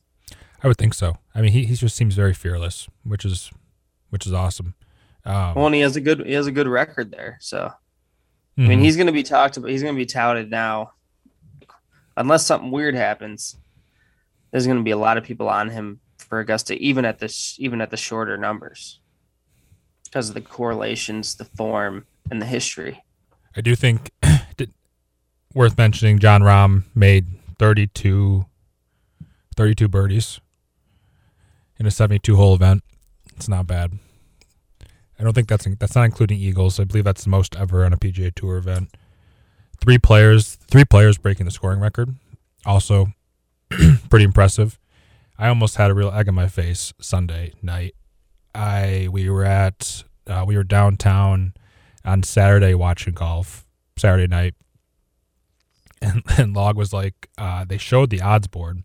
[0.63, 1.17] I would think so.
[1.35, 3.51] I mean, he he just seems very fearless, which is
[4.09, 4.73] which is awesome.
[5.25, 7.37] Um, Well, and he has a good he has a good record there.
[7.39, 7.71] So
[8.57, 8.83] I mean, Mhm.
[8.83, 9.69] he's going to be talked about.
[9.69, 10.93] He's going to be touted now,
[12.17, 13.55] unless something weird happens.
[14.51, 17.55] There's going to be a lot of people on him for Augusta, even at this,
[17.59, 18.99] even at the shorter numbers,
[20.03, 23.03] because of the correlations, the form, and the history.
[23.55, 24.11] I do think
[25.53, 26.19] worth mentioning.
[26.19, 27.27] Jon Rahm made
[27.59, 28.45] 32,
[29.55, 30.39] 32 birdies
[31.79, 32.83] in a seventy-two hole event.
[33.35, 33.93] It's not bad.
[35.19, 36.79] I don't think that's that's not including eagles.
[36.79, 38.95] I believe that's the most ever on a PGA Tour event.
[39.79, 42.15] Three players, three players breaking the scoring record.
[42.65, 43.13] Also,
[44.09, 44.79] pretty impressive.
[45.37, 47.95] I almost had a real egg on my face Sunday night.
[48.55, 51.53] I we were at uh, we were downtown
[52.03, 53.65] on Saturday watching golf
[53.97, 54.55] Saturday night,
[56.01, 58.83] and, and Log was like, uh, they showed the odds board,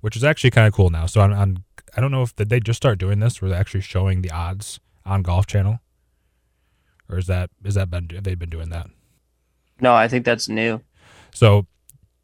[0.00, 1.06] which is actually kind of cool now.
[1.06, 1.64] So I'm
[1.96, 4.30] I don't know if did they just start doing this, where they're actually showing the
[4.30, 5.80] odds on Golf Channel,
[7.08, 8.88] or is that is that been have they been doing that?
[9.80, 10.80] No, I think that's new.
[11.32, 11.66] So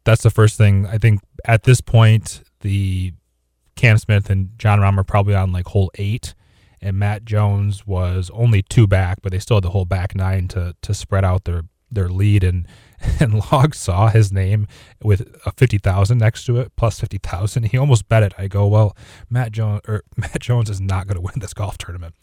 [0.03, 0.85] that's the first thing.
[0.87, 3.13] I think at this point, the
[3.75, 6.33] Cam Smith and Jon Rahm are probably on like hole eight,
[6.81, 10.47] and Matt Jones was only two back, but they still had the whole back nine
[10.49, 12.43] to to spread out their their lead.
[12.43, 12.67] And
[13.19, 14.67] and Log saw his name
[15.03, 17.63] with a fifty thousand next to it, plus fifty thousand.
[17.63, 18.33] He almost bet it.
[18.37, 18.95] I go, well,
[19.29, 22.15] Matt Jones or Matt Jones is not going to win this golf tournament.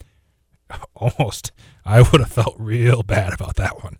[0.94, 1.52] Almost,
[1.86, 3.96] I would have felt real bad about that one.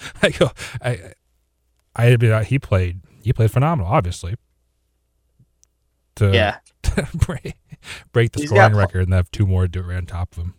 [0.22, 0.50] I go,
[0.82, 1.12] I,
[1.96, 4.36] I mean, he played, he played phenomenal, obviously.
[6.16, 7.56] To, Yeah, to break,
[8.12, 10.32] break the He's scoring pl- record and have two more do it right on top
[10.32, 10.54] of him.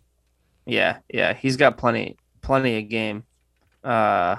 [0.66, 1.34] yeah, yeah.
[1.34, 3.24] He's got plenty, plenty of game.
[3.82, 4.36] Uh,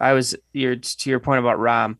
[0.00, 1.98] I was your to your point about Rahm.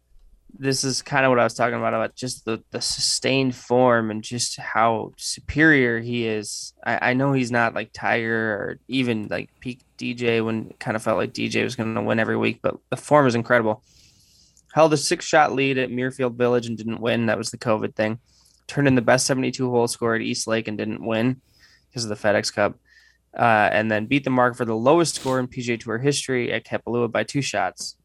[0.56, 4.10] This is kind of what I was talking about about just the the sustained form
[4.10, 6.72] and just how superior he is.
[6.84, 10.96] I, I know he's not like Tiger or even like peak DJ when it kind
[10.96, 13.82] of felt like DJ was going to win every week, but the form is incredible.
[14.72, 17.26] Held a six shot lead at Muirfield Village and didn't win.
[17.26, 18.18] That was the COVID thing.
[18.66, 21.40] Turned in the best 72 hole score at East Lake and didn't win
[21.88, 22.78] because of the FedEx Cup.
[23.36, 26.64] Uh, and then beat the mark for the lowest score in PGA Tour history at
[26.64, 27.96] Kapalua by two shots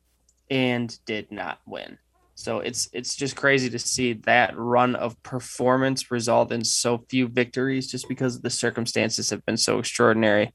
[0.50, 1.98] and did not win.
[2.36, 7.28] So it's it's just crazy to see that run of performance result in so few
[7.28, 10.54] victories just because the circumstances have been so extraordinary.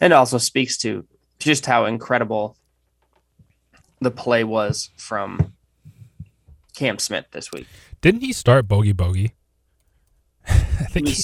[0.00, 1.06] And also speaks to
[1.38, 2.56] just how incredible
[4.00, 5.54] the play was from
[6.74, 7.66] Cam Smith this week.
[8.00, 9.34] Didn't he start bogey bogey?
[10.48, 11.22] I think he,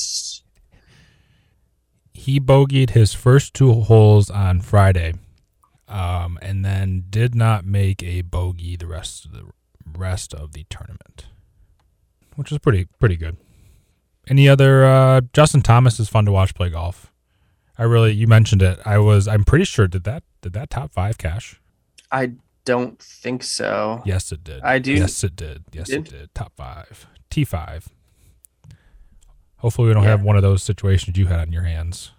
[2.12, 5.14] he bogeyed his first two holes on Friday,
[5.90, 9.44] um, and then did not make a bogey the rest of the
[9.96, 11.26] rest of the tournament,
[12.36, 13.36] which is pretty pretty good.
[14.28, 14.84] Any other?
[14.84, 17.12] Uh, Justin Thomas is fun to watch play golf.
[17.76, 18.78] I really, you mentioned it.
[18.84, 21.60] I was, I'm pretty sure did that did that top five cash?
[22.12, 22.32] I
[22.64, 24.02] don't think so.
[24.04, 24.60] Yes, it did.
[24.62, 25.64] I do- Yes, it did.
[25.72, 26.10] Yes, it Did?
[26.12, 26.34] did.
[26.34, 27.88] Top five, T five.
[29.56, 30.10] Hopefully, we don't Yeah.
[30.10, 32.12] have one of those situations you had on your hands.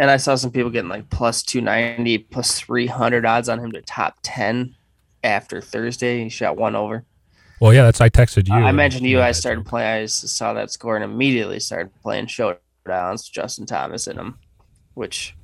[0.00, 3.82] And I saw some people getting like plus 290, plus 300 odds on him to
[3.82, 4.74] top 10
[5.22, 6.22] after Thursday.
[6.24, 7.04] He shot one over.
[7.60, 8.54] Well, yeah, that's I texted you.
[8.54, 12.28] I mentioned to you, I started playing, I saw that score and immediately started playing
[12.28, 14.38] showdowns, Justin Thomas in them,
[14.94, 15.36] which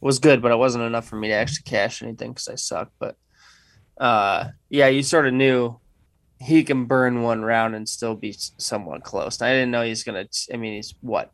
[0.00, 2.92] was good, but it wasn't enough for me to actually cash anything because I suck.
[3.00, 3.16] But
[3.98, 5.76] uh, yeah, you sort of knew
[6.40, 9.42] he can burn one round and still be somewhat close.
[9.42, 11.32] I didn't know he's going to, I mean, he's what,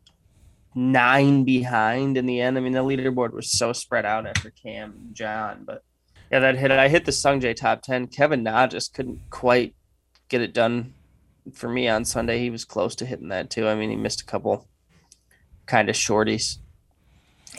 [0.75, 2.57] nine behind in the end.
[2.57, 5.83] I mean, the leaderboard was so spread out after Cam and Jon, but
[6.31, 6.71] yeah, that hit.
[6.71, 8.07] I hit the Sungjae top 10.
[8.07, 9.75] Kevin Na just couldn't quite
[10.27, 10.93] get it done
[11.53, 12.39] for me on Sunday.
[12.39, 13.67] He was close to hitting that too.
[13.67, 14.67] I mean, he missed a couple
[15.65, 16.57] kind of shorties.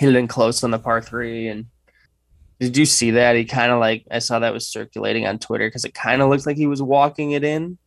[0.00, 1.48] It in close on the par three.
[1.48, 1.66] And
[2.60, 3.36] did you see that?
[3.36, 6.28] He kind of like, I saw that was circulating on Twitter because it kind of
[6.28, 7.78] looked like he was walking it in.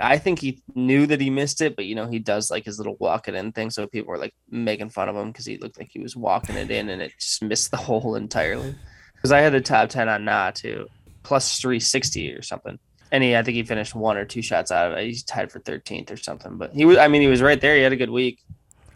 [0.00, 2.78] I think he knew that he missed it, but you know, he does like his
[2.78, 3.70] little walk it in thing.
[3.70, 6.56] So people were like making fun of him because he looked like he was walking
[6.56, 8.74] it in and it just missed the hole entirely.
[9.14, 10.86] Because I had the top 10 on Na too,
[11.22, 12.78] plus 360 or something
[13.10, 15.06] and he I think he finished one or two shots out of it.
[15.06, 16.56] He's tied for 13th or something.
[16.56, 17.76] But he was I mean he was right there.
[17.76, 18.42] He had a good week.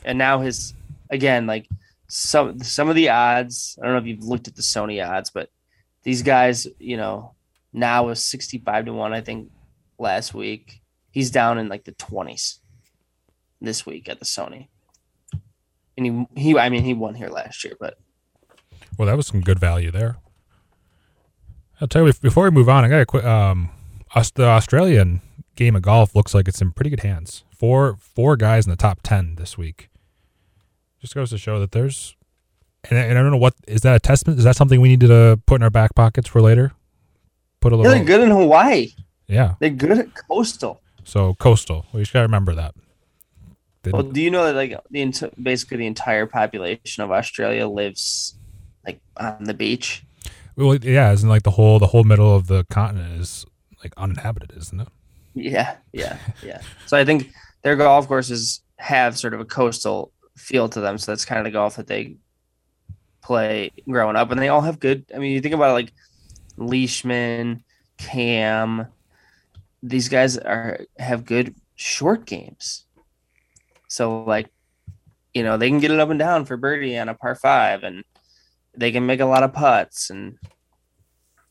[0.04, 0.74] And now his
[1.10, 1.66] again like
[2.08, 5.30] some some of the odds, I don't know if you've looked at the Sony odds,
[5.30, 5.48] but
[6.02, 7.34] these guys, you know,
[7.72, 9.50] now was 65 to 1 I think
[9.98, 10.81] last week.
[11.12, 12.58] He's down in like the 20s
[13.60, 14.68] this week at the Sony.
[15.96, 17.98] And he he I mean he won here last year, but
[18.98, 20.16] Well, that was some good value there.
[21.80, 22.84] I'll tell you before we move on.
[22.84, 23.24] I got to quit.
[23.24, 23.70] Um,
[24.34, 25.20] the Australian
[25.56, 27.44] game of golf looks like it's in pretty good hands.
[27.50, 29.88] Four four guys in the top ten this week.
[31.00, 32.14] Just goes to show that there's
[32.88, 34.38] And, and I don't know what is that a testament?
[34.38, 36.72] Is that something we need to put in our back pockets for later?
[37.60, 37.94] Put a Yeah, little.
[37.96, 38.92] they're good in Hawaii.
[39.26, 39.54] Yeah.
[39.60, 40.80] They're good at coastal.
[41.04, 41.86] So coastal.
[41.92, 42.74] We just gotta remember that.
[43.82, 47.66] They- Well, do you know that like the ent- basically the entire population of Australia
[47.68, 48.36] lives
[48.86, 50.04] like on the beach?
[50.56, 53.44] well, yeah, isn't like the whole the whole middle of the continent is
[53.82, 54.88] like uninhabited, isn't it?
[55.34, 56.60] Yeah, yeah, yeah.
[56.86, 57.32] So I think
[57.62, 60.98] their golf courses have sort of a coastal feel to them.
[60.98, 62.16] So that's kind of the golf that they
[63.22, 65.06] play growing up, and they all have good.
[65.14, 65.92] I mean, you think about it, like
[66.56, 67.64] Leishman,
[67.98, 68.86] Cam.
[69.82, 72.86] These guys are have good short games.
[73.88, 74.48] So like,
[75.34, 77.82] you know, they can get it up and down for birdie on a par five,
[77.82, 78.04] and
[78.76, 80.38] they can make a lot of putts, and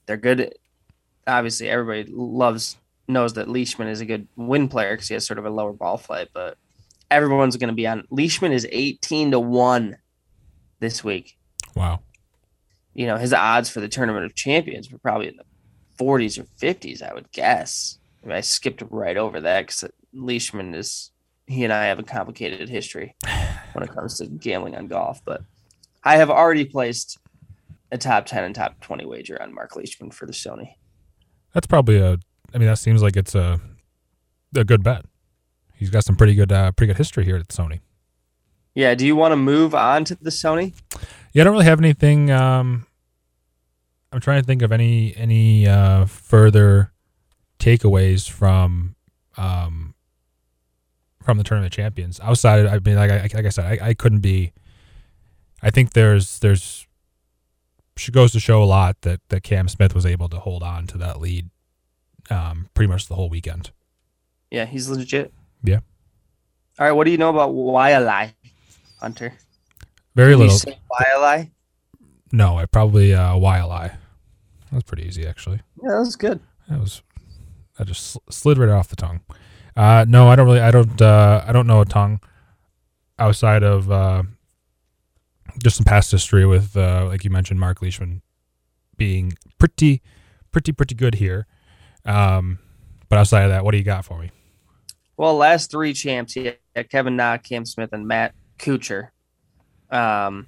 [0.05, 0.53] they're good.
[1.27, 2.77] Obviously, everybody loves
[3.07, 5.73] knows that Leishman is a good win player because he has sort of a lower
[5.73, 6.57] ball flight, but
[7.09, 8.07] everyone's going to be on.
[8.09, 9.97] Leishman is 18 to 1
[10.79, 11.37] this week.
[11.75, 11.99] Wow.
[12.93, 15.45] You know, his odds for the tournament of champions were probably in the
[16.03, 17.99] 40s or 50s, I would guess.
[18.27, 21.11] I, skipped right over that because Leishman is,
[21.47, 23.15] he and I have a complicated history
[23.73, 25.43] when it comes to gambling on golf, but
[26.03, 27.17] I have already placed
[27.91, 30.75] a top 10 and top 20 wager on Mark Leishman for the Sony.
[31.53, 32.17] That's probably a.
[32.53, 33.59] I mean, that seems like it's a
[34.55, 35.05] a good bet.
[35.75, 37.81] He's got some pretty good uh, pretty good history here at Sony.
[38.73, 38.95] Yeah.
[38.95, 40.73] Do you want to move on to the Sony?
[41.33, 42.31] Yeah, I don't really have anything.
[42.31, 42.87] Um,
[44.11, 46.90] I'm trying to think of any any uh, further
[47.61, 48.95] takeaways from
[49.37, 49.93] um,
[51.23, 52.65] from the tournament champions outside.
[52.65, 54.51] I mean, like I, like I said, I, I couldn't be.
[55.61, 56.87] I think there's there's
[57.95, 60.87] she goes to show a lot that that Cam Smith was able to hold on
[60.87, 61.49] to that lead
[62.29, 63.71] um, pretty much the whole weekend.
[64.49, 65.31] Yeah, he's legit.
[65.63, 65.79] Yeah.
[66.79, 68.33] All right, what do you know about Wylie,
[68.99, 69.33] Hunter?
[70.15, 70.57] Very Can you little.
[70.57, 71.51] say Wylie?
[72.31, 73.91] No, I probably uh, YLI.
[73.91, 75.61] That was pretty easy actually.
[75.83, 76.39] Yeah, that was good.
[76.69, 77.01] That was
[77.81, 79.21] that just slid right off the tongue.
[79.75, 80.59] Uh, no, I don't really.
[80.59, 81.01] I don't.
[81.01, 82.19] Uh, I don't know a tongue
[83.17, 84.21] outside of uh,
[85.63, 88.21] just some past history with, uh, like you mentioned, Mark Leishman
[88.97, 90.01] being pretty,
[90.51, 91.47] pretty, pretty good here.
[92.05, 92.59] Um,
[93.09, 94.31] but outside of that, what do you got for me?
[95.17, 96.53] Well, last three champs, yeah,
[96.89, 99.09] Kevin Na, Cam Smith, and Matt Kuchar.
[99.89, 100.47] Um,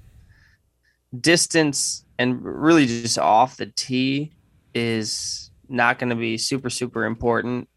[1.20, 4.32] distance and really just off the tee
[4.74, 7.68] is not going to be super super important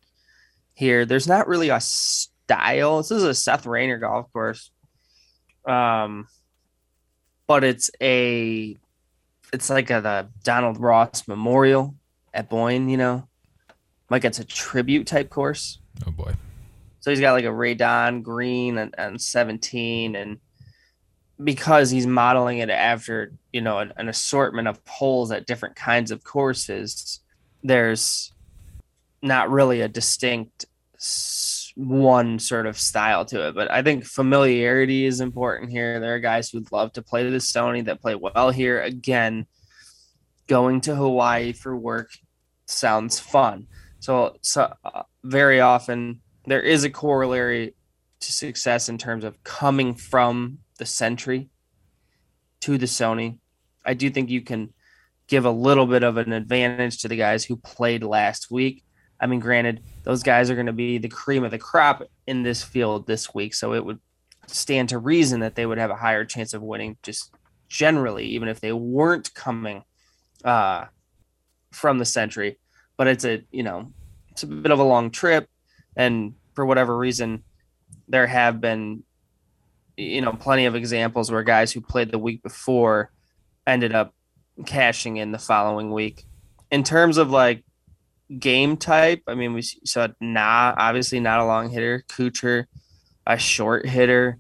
[0.73, 1.05] here.
[1.05, 2.97] There's not really a style.
[2.97, 4.71] This is a Seth Raynor golf course,
[5.65, 6.27] um,
[7.47, 8.77] but it's a
[9.53, 11.95] it's like a the Donald Ross Memorial
[12.33, 12.89] at Boyne.
[12.89, 13.27] You know,
[14.09, 15.79] like it's a tribute type course.
[16.05, 16.33] Oh boy,
[16.99, 20.39] So he's got like a Redan green and, and 17 and
[21.43, 26.11] because he's modeling it after, you know, an, an assortment of holes at different kinds
[26.11, 27.19] of courses,
[27.63, 28.33] there's
[29.21, 30.65] not really a distinct
[31.75, 33.55] one sort of style to it.
[33.55, 35.99] But I think familiarity is important here.
[35.99, 38.81] There are guys who love to play the Sony that play well here.
[38.81, 39.45] Again,
[40.47, 42.09] going to Hawaii for work
[42.65, 43.67] sounds fun.
[43.99, 47.75] So, so uh, very often there is a corollary
[48.19, 51.49] to success in terms of coming from the Sentry
[52.61, 53.37] to the Sony.
[53.85, 54.73] I do think you can
[55.28, 58.84] give a little bit of an advantage to the guys who played last week.
[59.19, 62.43] I mean, granted, those guys are going to be the cream of the crop in
[62.43, 63.99] this field this week, so it would
[64.47, 67.34] stand to reason that they would have a higher chance of winning just
[67.67, 69.84] generally, even if they weren't coming
[70.45, 70.86] uh,
[71.71, 72.59] from the Sentry.
[72.95, 73.91] But it's a you know
[74.32, 75.49] it's a bit of a long trip,
[75.95, 77.43] and for whatever reason,
[78.07, 79.03] there have been
[79.97, 83.11] you know plenty of examples where guys who played the week before
[83.65, 84.13] ended up
[84.65, 86.25] cashing in the following week.
[86.71, 87.63] In terms of like
[88.39, 92.65] game type, I mean, we saw Na, obviously not a long hitter, Kuchar,
[93.25, 94.39] a short hitter.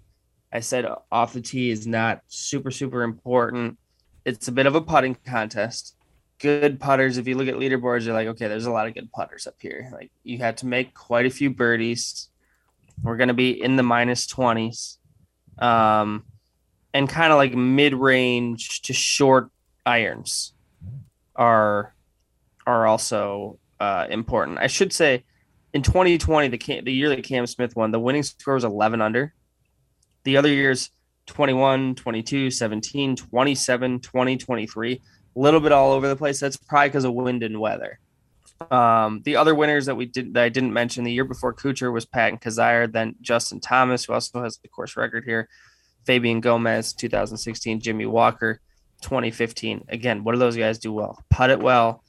[0.51, 3.77] I said off the tee is not super super important.
[4.25, 5.95] It's a bit of a putting contest.
[6.39, 7.17] Good putters.
[7.17, 9.55] If you look at leaderboards, you're like, okay, there's a lot of good putters up
[9.59, 9.89] here.
[9.91, 12.29] Like you had to make quite a few birdies.
[13.03, 14.97] We're gonna be in the minus minus twenties,
[15.59, 16.25] um,
[16.93, 19.49] and kind of like mid range to short
[19.87, 20.53] irons
[21.35, 21.95] are
[22.65, 24.59] are also uh, important.
[24.59, 25.23] I should say,
[25.73, 29.01] in 2020, the Cam, the year that Cam Smith won, the winning score was 11
[29.01, 29.33] under.
[30.25, 30.89] The other years,
[31.27, 36.39] 21, 22, 17, 27, 20, 23, a little bit all over the place.
[36.41, 37.99] That's probably because of wind and weather.
[38.71, 41.93] Um, the other winners that we did that I didn't mention the year before Kuchar
[41.93, 45.47] was Patton Kizzire, then Justin Thomas, who also has the course record here.
[46.05, 48.61] Fabian Gomez, 2016, Jimmy Walker,
[49.01, 49.85] 2015.
[49.89, 51.23] Again, what do those guys do well?
[51.29, 52.03] Putt it well,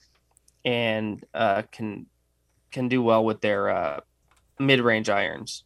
[0.64, 2.06] and uh, can
[2.70, 4.00] can do well with their uh,
[4.58, 5.64] mid range irons.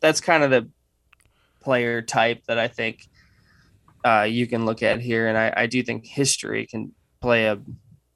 [0.00, 0.68] That's kind of the
[1.60, 3.08] player type that I think
[4.04, 7.58] uh, you can look at here, and I, I do think history can play a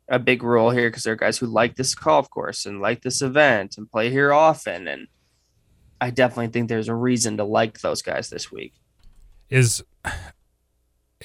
[0.08, 3.02] a big role here because there are guys who like this golf course and like
[3.02, 5.06] this event and play here often, and
[6.00, 8.74] I definitely think there's a reason to like those guys this week.
[9.48, 9.82] Is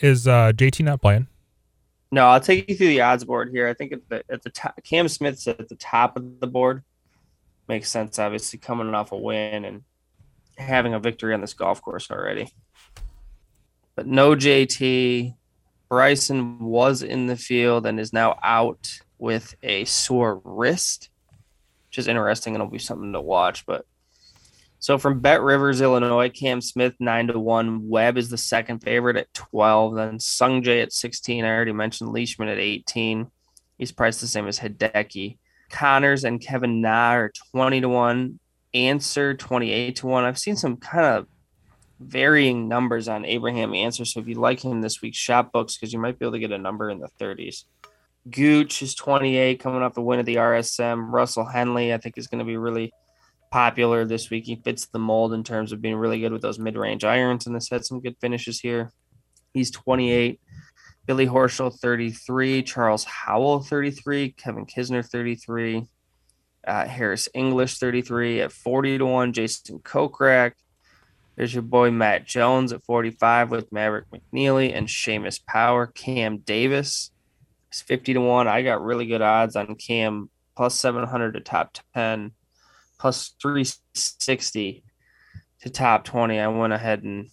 [0.01, 1.27] is uh, JT not playing?
[2.11, 3.67] No, I'll take you through the odds board here.
[3.67, 6.83] I think at the at the top, Cam Smith's at the top of the board.
[7.67, 9.83] Makes sense, obviously, coming off a win and
[10.57, 12.51] having a victory on this golf course already.
[13.95, 15.35] But no JT.
[15.87, 21.09] Bryson was in the field and is now out with a sore wrist,
[21.87, 23.65] which is interesting and it'll be something to watch.
[23.65, 23.85] But
[24.79, 27.87] so from Bet Rivers, Illinois, Cam Smith nine to one.
[27.87, 29.95] Webb is the second favorite at twelve.
[29.95, 31.45] Then Sungjae at sixteen.
[31.45, 33.31] I already mentioned Leishman at eighteen.
[33.77, 35.37] He's priced the same as Hideki.
[35.69, 38.39] Conners and Kevin Na are twenty to one.
[38.73, 40.23] Ancer twenty eight to one.
[40.23, 41.27] I've seen some kind of
[41.99, 44.05] varying numbers on Abraham Ancer.
[44.05, 46.39] So if you like him this week, shop books because you might be able to
[46.39, 47.65] get a number in the thirties.
[48.29, 51.11] Gooch is 28, coming off the win of the RSM.
[51.11, 52.91] Russell Henley, I think, is going to be really
[53.55, 54.43] popular this week.
[54.43, 57.45] He fits the mold in terms of being really good with those mid range irons
[57.45, 58.91] and has had some good finishes here.
[59.53, 60.41] He's 28.
[61.05, 62.63] Billy Horschel, 33.
[62.63, 64.31] Charles Howell, 33.
[64.33, 65.87] Kevin Kisner, 33.
[66.67, 69.31] Uh, Harris English, 33 at 40 to 1.
[69.31, 70.51] Jason Kokrak.
[71.37, 75.87] There's your boy Matt Jones at 45 with Maverick McNealy and Seamus Power.
[75.87, 77.09] Cam Davis
[77.71, 78.49] is 50 to 1.
[78.49, 82.33] I got really good odds on Cam plus 700 to top 10
[83.05, 84.83] plus 360
[85.61, 86.39] to top 20.
[86.39, 87.29] I went ahead and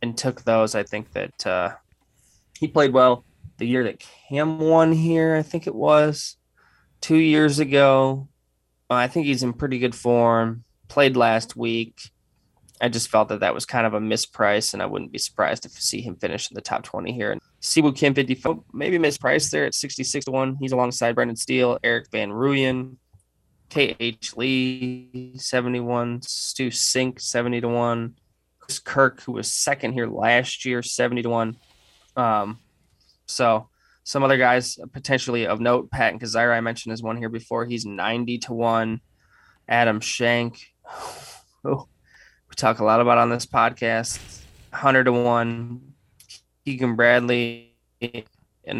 [0.00, 0.74] and took those.
[0.74, 1.74] I think that uh,
[2.58, 3.26] he played well
[3.58, 5.36] the year that Cam won here.
[5.36, 6.38] I think it was
[7.02, 8.28] two years ago.
[8.88, 10.64] I think he's in pretty good form.
[10.88, 12.00] Played last week.
[12.80, 15.64] I just felt that that was kind of a misprice, and I wouldn't be surprised
[15.64, 17.32] to see him finish in the top 20 here.
[17.32, 20.56] And Siwoo Kim 54, maybe mispriced there at 66 to 1.
[20.60, 22.96] He's alongside Brendan Steele, Erik van Rooyen,
[23.68, 24.36] K.H.
[24.36, 26.22] Lee, 71.
[26.22, 28.14] Stu Cink, 70 to 1.
[28.60, 31.56] Chris Kirk, who was second here last year, 70 to 1.
[32.16, 32.58] Um,
[33.26, 33.68] so
[34.04, 37.66] some other guys potentially of note, Pat Patton Kizzire, I mentioned is one here before.
[37.66, 39.00] He's 90 to 1.
[39.68, 40.72] Adam Schenk,
[41.64, 41.88] oh,
[42.48, 44.18] we talk a lot about on this podcast,
[44.70, 45.92] 100 to 1.
[46.64, 48.24] Keegan Bradley and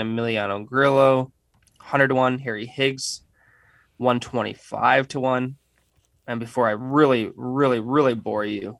[0.00, 1.30] Emiliano Grillo,
[1.76, 2.38] 100 to 1.
[2.38, 3.20] Harry Higgs,
[3.98, 5.56] 125 to 1.
[6.26, 8.78] And before I really, really, really bore you,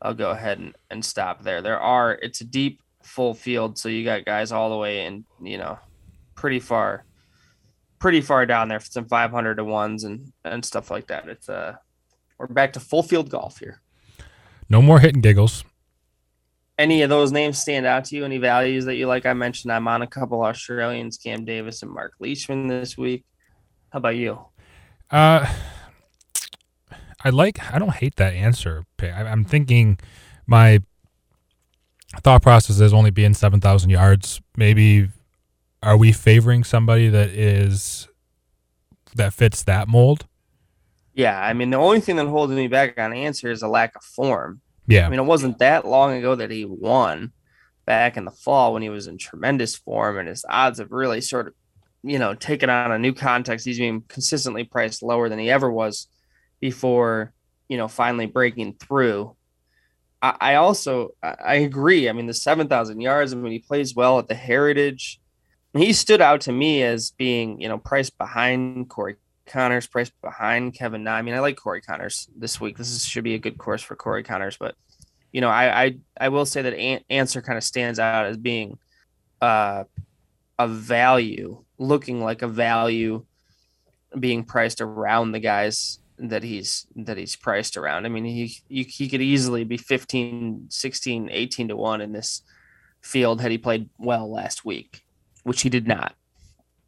[0.00, 1.62] I'll go ahead and, and stop there.
[1.62, 3.78] There are, it's a deep, full field.
[3.78, 5.78] So you got guys all the way and, you know,
[6.34, 7.04] pretty far,
[7.98, 11.28] pretty far down there for some 500 to ones and, and stuff like that.
[11.28, 11.74] It's, uh,
[12.38, 13.80] we're back to full field golf here.
[14.68, 15.64] No more hitting giggles.
[16.76, 18.24] Any of those names stand out to you?
[18.24, 19.26] Any values that you like?
[19.26, 23.24] I mentioned I'm on a couple Australians, Cam Davis and Mark Leishman this week.
[23.94, 24.40] How about you?
[25.08, 25.46] Uh,
[27.22, 27.72] I like.
[27.72, 28.84] I don't hate that answer.
[29.00, 30.00] I'm thinking
[30.48, 30.80] my
[32.24, 34.40] thought process is only being seven thousand yards.
[34.56, 35.10] Maybe
[35.80, 38.08] are we favoring somebody that is
[39.14, 40.26] that fits that mold?
[41.14, 43.94] Yeah, I mean the only thing that holds me back on Ancer is a lack
[43.94, 44.60] of form.
[44.88, 47.30] Yeah, I mean it wasn't that long ago that he won
[47.86, 51.20] back in the fall when he was in tremendous form, and his odds have really
[51.20, 51.54] sort of
[52.04, 53.64] you know, taken on a new context.
[53.64, 56.06] He's being consistently priced lower than he ever was
[56.60, 57.32] before,
[57.68, 59.34] you know, finally breaking through.
[60.20, 62.08] I, I also I agree.
[62.08, 63.32] I mean, the seven thousand yards.
[63.32, 65.20] I mean, he plays well at the Heritage.
[65.72, 70.74] He stood out to me as being, you know, priced behind Corey Conners, priced behind
[70.74, 71.12] Kevin Na.
[71.12, 72.76] I mean, I like Corey Conners this week.
[72.76, 74.76] This is, should be a good course for Corey Conners, but
[75.32, 78.36] you know, I I, I will say that An- Ancer kind of stands out as
[78.36, 78.78] being
[79.40, 79.84] uh,
[80.58, 83.24] a value looking like a value
[84.18, 88.06] being priced around the guys that he's that he's priced around.
[88.06, 92.42] I mean, he he, he could easily be 15, 16, 18 to 1 in this
[93.00, 95.04] field had he played well last week,
[95.42, 96.14] which he did not.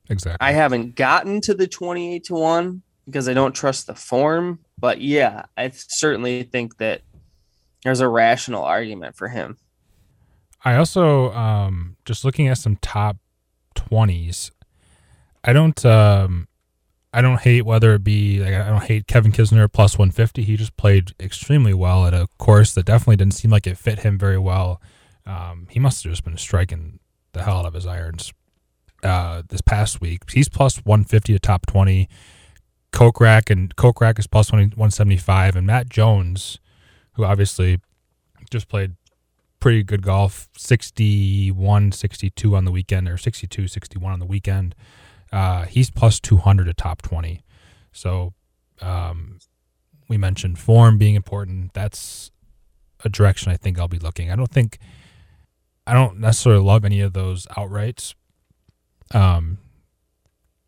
[0.08, 0.46] Exactly.
[0.46, 5.00] I haven't gotten to the 28 to 1 because I don't trust the form, but
[5.00, 7.02] yeah, I certainly think that
[7.82, 9.58] there's a rational argument for him.
[10.64, 13.16] I also um just looking at some top
[13.74, 14.50] 20s
[15.46, 16.48] I don't um
[17.12, 20.42] I don't hate whether it be like I don't hate Kevin Kisner plus 150.
[20.42, 24.00] He just played extremely well at a course that definitely didn't seem like it fit
[24.00, 24.82] him very well.
[25.24, 26.98] Um, he must have just been striking
[27.32, 28.32] the hell out of his irons
[29.02, 30.30] uh, this past week.
[30.30, 32.08] He's plus 150 to top 20.
[32.92, 36.58] Kokrak and Kokrak is plus 20, 175, and Matt Jones,
[37.12, 37.80] who obviously
[38.50, 38.94] just played
[39.60, 44.74] pretty good golf, 61, 62 on the weekend, or 62, 61 on the weekend.
[45.32, 47.42] Uh, he's plus 200 to top 20.
[47.92, 48.32] So
[48.80, 49.38] um,
[50.08, 51.72] we mentioned form being important.
[51.74, 52.30] That's
[53.04, 54.30] a direction I think I'll be looking.
[54.30, 54.78] I don't think,
[55.86, 58.14] I don't necessarily love any of those outrights.
[59.12, 59.58] Um,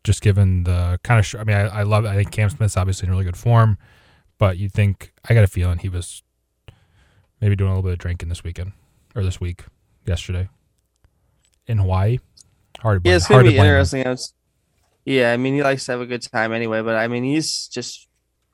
[0.03, 2.77] just given the kind of, sh- I mean, I, I love, I think Cam Smith's
[2.77, 3.77] obviously in really good form,
[4.37, 6.23] but you think, I got a feeling he was
[7.41, 8.71] maybe doing a little bit of drinking this weekend
[9.15, 9.63] or this week,
[10.05, 10.47] yesterday
[11.67, 12.19] in Hawaii.
[12.79, 14.07] Hard to blame, Yeah, it's hard gonna be interesting.
[14.07, 14.33] I was-
[15.05, 17.67] yeah, I mean, he likes to have a good time anyway, but I mean, he's
[17.67, 18.07] just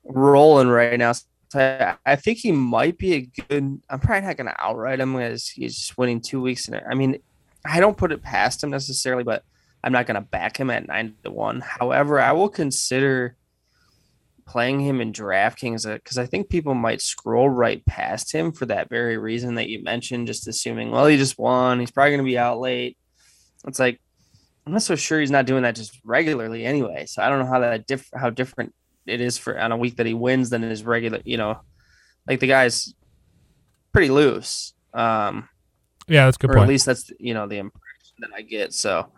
[0.04, 1.14] rolling right now.
[1.50, 3.82] So I, think he might be a good.
[3.90, 6.84] I'm probably not gonna outright him as he's just winning two weeks it.
[6.90, 7.20] I mean,
[7.66, 9.44] I don't put it past him necessarily, but
[9.84, 11.62] I'm not gonna back him at nine to one.
[11.62, 13.38] However, I will consider
[14.46, 18.66] playing him in DraftKings uh, because I think people might scroll right past him for
[18.68, 21.80] that very reason that you mentioned, just assuming, well, he just won.
[21.80, 22.98] He's probably gonna be out late.
[23.68, 24.00] It's like
[24.66, 27.06] I'm not so sure he's not doing that just regularly anyway.
[27.06, 28.74] So I don't know how that diff- how different
[29.06, 31.20] it is for on a week that he wins than his regular.
[31.24, 31.60] You know,
[32.28, 32.94] like the guy's
[33.94, 34.74] pretty loose.
[34.94, 35.48] Um,
[36.08, 36.64] Yeah, that's a good or point.
[36.64, 38.74] at least that's you know the impression that I get.
[38.74, 39.12] So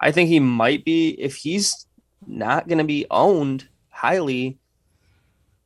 [0.00, 1.86] I think he might be if he's
[2.26, 4.58] not going to be owned highly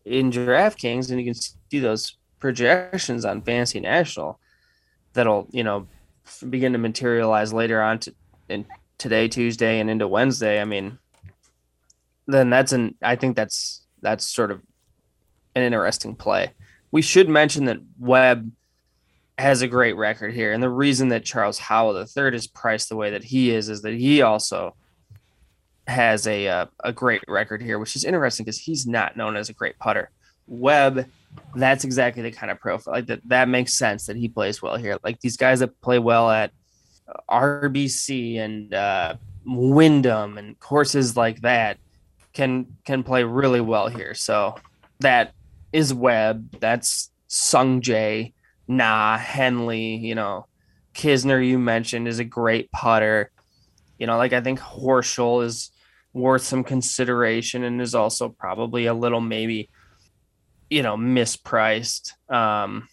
[0.04, 4.40] in DraftKings, and you can see those projections on Fantasy National
[5.12, 5.86] that'll you know
[6.48, 8.14] begin to materialize later on to
[8.48, 8.64] in
[8.98, 10.60] today Tuesday and into Wednesday.
[10.60, 10.98] I mean,
[12.26, 14.62] then that's an I think that's that's sort of
[15.54, 16.52] an interesting play.
[16.90, 18.50] We should mention that Webb
[19.38, 20.52] has a great record here.
[20.52, 23.82] And the reason that Charles Howell III is priced the way that he is is
[23.82, 24.74] that he also
[25.86, 29.48] has a uh, a great record here, which is interesting because he's not known as
[29.48, 30.10] a great putter.
[30.46, 31.06] Webb,
[31.54, 33.20] that's exactly the kind of profile like that.
[33.28, 34.98] That makes sense that he plays well here.
[35.02, 36.50] Like these guys that play well at
[37.30, 41.78] RBC and uh, Wyndham and courses like that
[42.32, 44.14] can can play really well here.
[44.14, 44.56] So
[45.00, 45.32] that
[45.72, 46.60] is Webb.
[46.60, 48.32] That's Sung Jae.
[48.70, 50.46] Na, Henley, you know,
[50.94, 53.30] Kisner, you mentioned, is a great putter.
[53.98, 55.70] You know, like I think Horschel is
[56.12, 59.70] worth some consideration and is also probably a little maybe,
[60.68, 62.88] you know, mispriced um,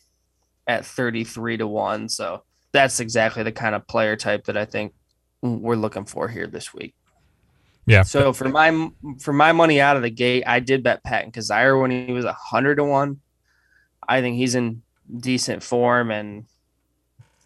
[0.66, 2.08] at 33 to 1.
[2.08, 2.44] So
[2.76, 4.94] that's exactly the kind of player type that I think
[5.42, 6.94] we're looking for here this week.
[7.86, 8.04] Yeah.
[8.04, 8.90] So for my
[9.22, 12.26] for my money out of the gate, I did bet Patton Kizzire when he was
[12.26, 13.22] a hundred to one.
[14.08, 14.82] I think he's in
[15.18, 16.48] decent form and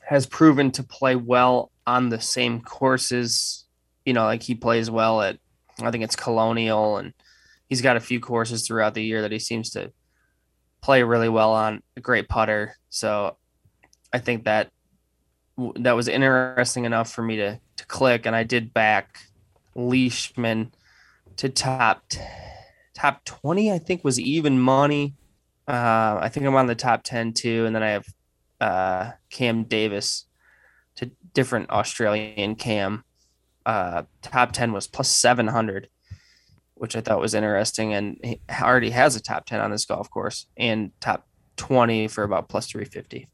[0.01, 3.65] has proven to play well on the same courses.
[4.05, 5.37] You know, like he plays well at
[5.79, 7.13] I think it's Colonial and
[7.67, 9.91] he's got a few courses throughout the year that he seems to
[10.81, 11.83] play really well on.
[11.95, 12.75] A great putter.
[12.89, 13.37] So
[14.11, 14.71] I think that
[15.75, 19.19] that was interesting enough for me to to click and I did back
[19.75, 20.73] Leishman
[21.37, 22.03] to top
[22.93, 25.15] top 20 I think was even money.
[25.67, 28.05] Uh, I think I'm on the top 10 too and then I have
[28.59, 30.25] uh, Cam Davis
[30.95, 33.03] to different Australian Cam.
[33.65, 35.89] Uh, top 10 was plus 700
[36.75, 40.09] which I thought was interesting and he already has a top 10 on this golf
[40.09, 43.27] course and top 20 for about plus 350.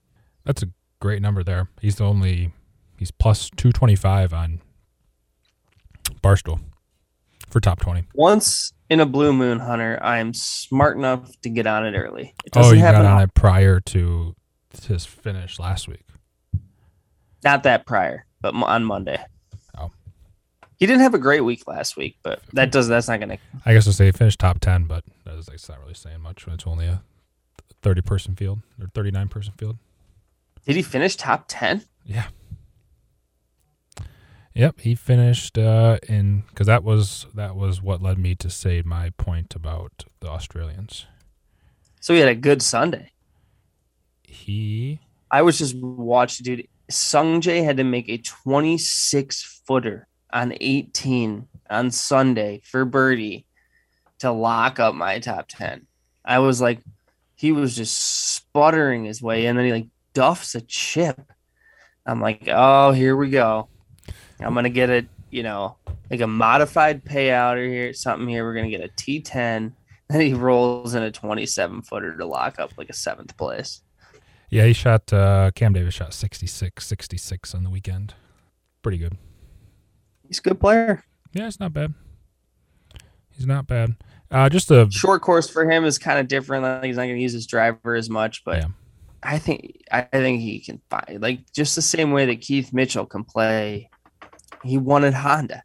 [0.43, 0.67] That's a
[0.99, 1.69] great number there.
[1.81, 2.51] He's the only
[2.97, 4.61] he's plus 225 on
[6.23, 6.59] Barstool
[7.49, 8.03] for top 20.
[8.13, 12.33] Once in a blue moon hunter, I am smart enough to get on it early.
[12.45, 14.35] It Oh, doesn't you happen got on it prior to
[14.87, 16.03] his finish last week.
[17.43, 19.23] Not that prior, but on Monday.
[19.77, 19.91] Oh.
[20.77, 23.37] He didn't have a great week last week, but that does that's not gonna.
[23.65, 26.21] I guess I'll say he finished top 10, but that is, that's not really saying
[26.21, 27.01] much when it's only a
[27.83, 29.77] 30 person field or 39 person field.
[30.65, 31.83] Did he finish top ten?
[32.03, 32.25] Yeah.
[34.55, 38.81] Yep, he finished uh, in because that was that was what led me to say
[38.85, 41.05] my point about the Australians.
[41.99, 43.11] So he had a good Sunday.
[44.23, 44.99] He
[45.29, 46.67] I was just watching, dude.
[46.89, 53.45] Sung Jae had to make a 26 footer on 18 on Sunday for birdie
[54.19, 55.87] to lock up my top 10.
[56.23, 56.79] I was like,
[57.35, 61.21] he was just sputtering his way, and then he like duffs a chip.
[62.07, 63.67] I'm like, oh, here we go.
[64.39, 65.77] I'm gonna get it, you know,
[66.09, 68.43] like a modified payout or here something here.
[68.43, 69.73] We're gonna get a T10.
[70.07, 73.81] Then he rolls in a 27 footer to lock up like a seventh place.
[74.51, 78.13] Yeah, he shot uh, Cam Davis shot 66, 66 on the weekend.
[78.83, 79.17] Pretty good.
[80.27, 81.03] He's a good player.
[81.33, 81.95] Yeah, it's not bad.
[83.31, 83.95] He's not bad.
[84.29, 86.61] Uh, just a Short course for him is kind of different.
[86.63, 88.67] Like he's not going to use his driver as much, but Yeah.
[89.25, 93.05] I think I think he can find like just the same way that Keith Mitchell
[93.05, 93.89] can play.
[94.63, 95.63] He wanted Honda.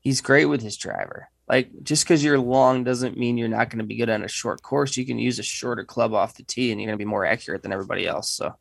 [0.00, 1.28] He's great with his driver.
[1.48, 4.28] Like just because you're long doesn't mean you're not going to be good on a
[4.28, 4.96] short course.
[4.96, 7.26] You can use a shorter club off the tee, and you're going to be more
[7.26, 8.30] accurate than everybody else.
[8.30, 8.54] So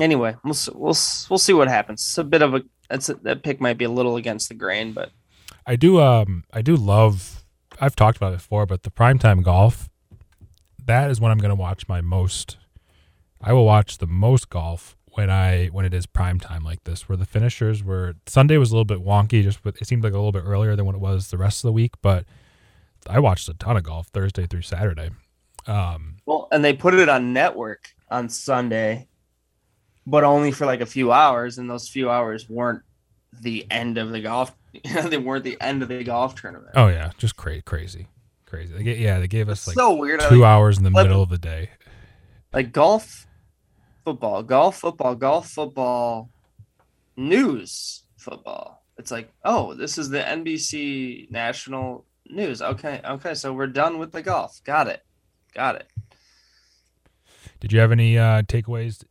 [0.00, 0.96] anyway, we'll we'll
[1.30, 2.02] we'll see what happens.
[2.02, 4.54] It's a bit of a that's a, that pick might be a little against the
[4.54, 5.10] grain, but
[5.66, 7.44] I do um I do love
[7.80, 9.88] I've talked about it before, but the primetime golf
[10.84, 12.56] that is when I'm gonna watch my most
[13.42, 17.08] I will watch the most golf when I when it is prime time like this,
[17.08, 20.12] where the finishers were Sunday was a little bit wonky, just with, it seemed like
[20.12, 22.24] a little bit earlier than what it was the rest of the week, but
[23.08, 25.10] I watched a ton of golf Thursday through Saturday.
[25.66, 29.08] Um, Well, and they put it on network on Sunday,
[30.06, 32.82] but only for like a few hours, and those few hours weren't
[33.40, 34.54] the end of the golf.
[35.04, 36.72] they weren't the end of the golf tournament.
[36.76, 38.06] oh yeah, just crazy, crazy,
[38.46, 38.72] crazy.
[38.72, 40.20] They, yeah, they gave us like so weird.
[40.20, 41.70] two like, hours in the middle of the day.
[42.52, 43.26] like golf,
[44.04, 46.30] football, golf, football, golf, football,
[47.16, 48.84] news, football.
[48.98, 52.60] It's like, oh, this is the NBC national news.
[52.62, 54.60] Okay, okay, so we're done with the golf.
[54.64, 55.02] Got it,
[55.54, 55.88] got it.
[57.60, 59.04] Did you have any uh, takeaways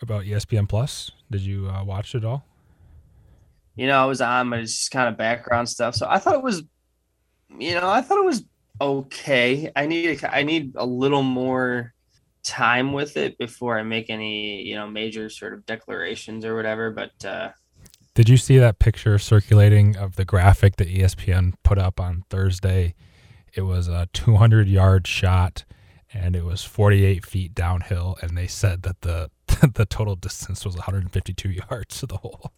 [0.00, 1.10] about ESPN Plus?
[1.30, 2.44] Did you uh, watch it all?
[3.78, 5.94] you know, I was on, but it's just kind of background stuff.
[5.94, 6.64] So I thought it was,
[7.60, 8.44] you know, I thought it was
[8.80, 9.70] okay.
[9.76, 11.94] I need, I need a little more
[12.48, 16.90] time with it before I make any, you know, major sort of declarations or whatever.
[16.90, 17.50] But uh,
[18.14, 22.94] Did you see that picture circulating of the graphic that ESPN put up on Thursday?
[23.54, 25.64] It was a 200 yard shot
[26.12, 29.30] and it was 48 feet downhill, and they said that the
[29.74, 32.52] the total distance was 152 yards to the hole.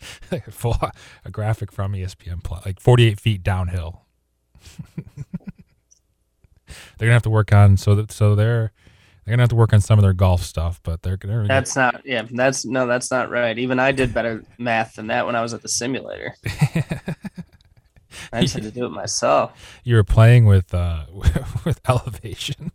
[0.50, 0.76] Full
[1.24, 4.02] a graphic from ESPN Plus, like 48 feet downhill.
[4.96, 5.14] they're
[6.98, 8.72] gonna have to work on so that so they're
[9.24, 11.76] they're gonna have to work on some of their golf stuff, but they're gonna that's
[11.76, 13.58] not, yeah, that's no, that's not right.
[13.58, 16.34] Even I did better math than that when I was at the simulator.
[18.32, 19.80] I just had to do it myself.
[19.84, 21.06] you were playing with uh
[21.64, 22.72] with elevation.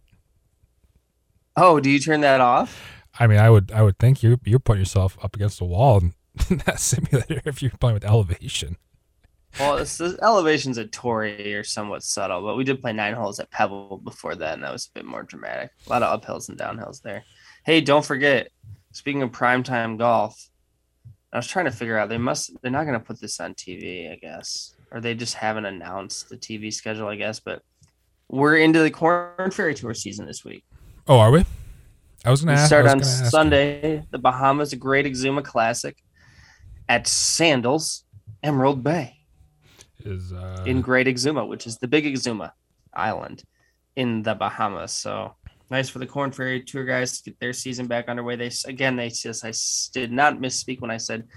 [1.56, 2.82] Oh, do you turn that off?
[3.20, 5.98] I mean, I would I would think you you're putting yourself up against the wall
[6.00, 6.14] in,
[6.50, 8.78] in that simulator if you're playing with elevation.
[9.58, 13.50] Well, the elevations at Torrey are somewhat subtle, but we did play nine holes at
[13.52, 15.72] Pebble before that, and that was a bit more dramatic.
[15.88, 17.24] A lot of uphills and downhills there.
[17.66, 18.50] Hey, don't forget,
[18.92, 20.50] speaking of primetime golf,
[21.34, 24.12] I was trying to figure out they must they're not gonna put this on TV,
[24.12, 24.76] I guess.
[24.92, 27.62] Or they just haven't announced the TV schedule, I guess, but
[28.30, 30.64] we're into the Corn Ferry Tour season this week.
[31.08, 31.46] Oh, are we?
[32.26, 32.68] I was gonna ask.
[32.68, 33.30] start on gonna you.
[33.30, 35.96] Sunday, the Bahamas, a Great Exuma Classic
[36.88, 38.06] at Sandals,
[38.42, 39.19] Emerald Bay.
[40.06, 42.52] Is uh, in Great Exuma, which is the big Exuma
[42.94, 43.44] island
[43.96, 44.92] in the Bahamas.
[44.94, 45.36] So
[45.70, 48.36] nice for the Corn Ferry Tour guys to get their season back underway.
[48.36, 49.52] They again, they just I
[49.94, 51.28] did not misspeak when I said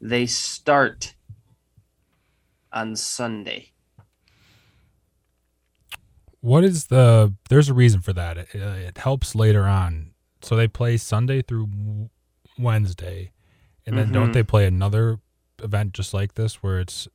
[0.00, 1.14] they start
[2.72, 3.72] on Sunday.
[6.40, 7.34] what is the?
[7.48, 8.38] There's a reason for that.
[8.38, 10.12] It, it helps later on.
[10.42, 11.68] So they play Sunday through
[12.58, 13.32] Wednesday,
[13.86, 14.34] and then don't Mhm.
[14.34, 15.18] they play another
[15.62, 17.08] event just like this where it's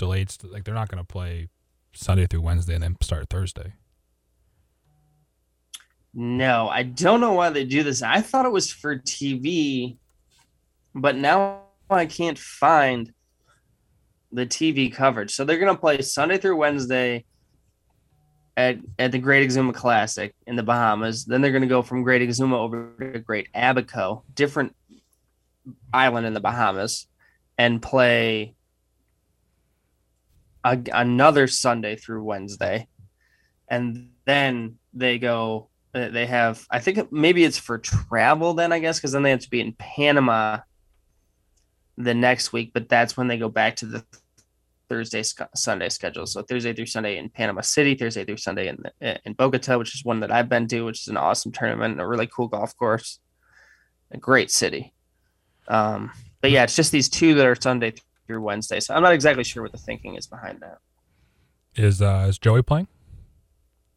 [0.00, 0.32] delayed?
[0.42, 1.48] Like they're not going to play
[1.92, 3.74] Sunday through Wednesday and then start Thursday.
[6.12, 8.02] No, I don't know why they do this.
[8.02, 9.96] I thought it was for TV,
[10.92, 13.12] but now I can't find
[14.32, 15.32] the TV coverage.
[15.32, 17.24] So they're gonna play Sunday through Wednesday
[18.56, 21.24] at at the Great Exuma Classic in the Bahamas.
[21.24, 24.74] Then they're gonna go from Great Exuma over to Great Abaco, different
[25.92, 27.06] island in the Bahamas,
[27.56, 28.54] and play
[30.64, 32.88] a, another Sunday through Wednesday,
[33.68, 35.68] and then they go.
[35.94, 39.30] uh, They have, I think maybe it's for travel then, I guess, because then they
[39.30, 40.58] have to be in Panama
[41.96, 44.04] the next week, but that's when they go back to the
[44.88, 45.22] Thursday
[45.54, 46.26] Sunday schedule.
[46.26, 48.82] So Thursday through Sunday in Panama City, Thursday through Sunday in
[49.24, 52.00] in Bogota, which is one that I've been to, which is an awesome tournament, and
[52.00, 53.20] a really cool golf course,
[54.10, 54.92] a great city.
[55.68, 57.94] Um, but yeah, it's just these two that are Sunday
[58.30, 58.78] through Wednesday.
[58.78, 60.78] So I'm not exactly sure what the thinking is behind that.
[61.74, 62.86] Is uh, is Joey playing?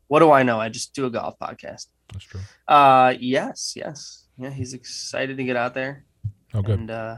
[0.08, 0.60] What do I know?
[0.60, 1.86] I just do a golf podcast.
[2.12, 2.40] That's true.
[2.68, 4.50] Uh, yes, yes, yeah.
[4.50, 6.06] He's excited to get out there
[6.56, 6.80] Oh, good.
[6.80, 7.18] and uh,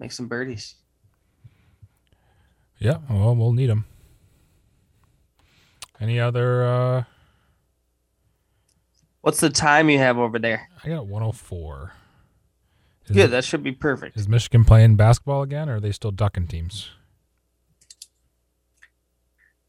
[0.00, 0.74] make some birdies.
[2.80, 3.84] Yeah, well, we'll need them.
[6.00, 6.64] Any other?
[6.64, 7.04] uh
[9.20, 10.68] What's the time you have over there?
[10.84, 11.92] I got 104.
[13.06, 14.16] Is, Good, that should be perfect.
[14.16, 16.90] is Michigan playing basketball again, or are they still ducking teams?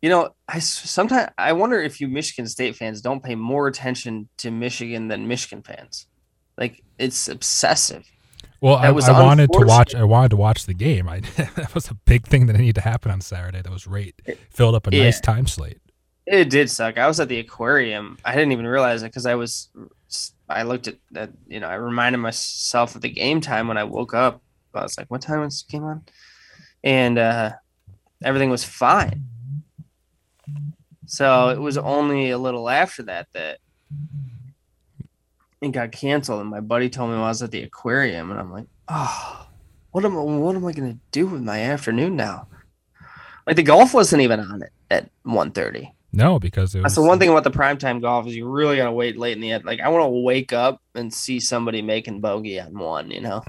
[0.02, 4.30] You know, I sometimes I wonder if you Michigan State fans don't pay more attention
[4.38, 6.08] to Michigan than Michigan fans.
[6.58, 8.06] Like it's obsessive.
[8.62, 9.96] Well, I, That was I wanted to watch.
[9.96, 11.10] I wanted to watch the game.
[11.10, 11.20] I
[11.56, 13.62] that was a big thing that needed to happen on Saturday.
[13.62, 14.14] That was right.
[14.52, 15.04] Filled up a Yeah.
[15.06, 15.80] nice time slate.
[16.28, 16.98] It did suck.
[16.98, 18.18] I was at the aquarium.
[18.24, 19.70] I didn't even realize it because I was.
[20.50, 21.32] I looked at that.
[21.48, 24.42] You know, I reminded myself of the game time when I woke up.
[24.74, 26.04] I was like, "What time was the game on?"
[26.84, 27.54] And uh,
[28.24, 29.26] everything was fine.
[31.08, 33.60] So it was only a little after that that
[35.62, 36.42] it got canceled.
[36.42, 39.48] And my buddy told me I was at the aquarium, and I'm like, "Oh,
[39.92, 40.16] what am?
[40.16, 42.48] What am I gonna do with my afternoon now?"
[43.48, 45.92] Like the golf wasn't even on it at 1.30.
[46.16, 48.78] No, because it was That's the one thing about the primetime golf is you really
[48.78, 49.66] gotta wait late in the end.
[49.66, 53.12] Like I want to wake up and see somebody making bogey on one.
[53.12, 53.44] You know,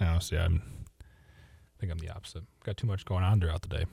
[0.00, 0.62] No, see, I'm.
[1.00, 2.44] I think I'm the opposite.
[2.64, 3.86] Got too much going on throughout the day.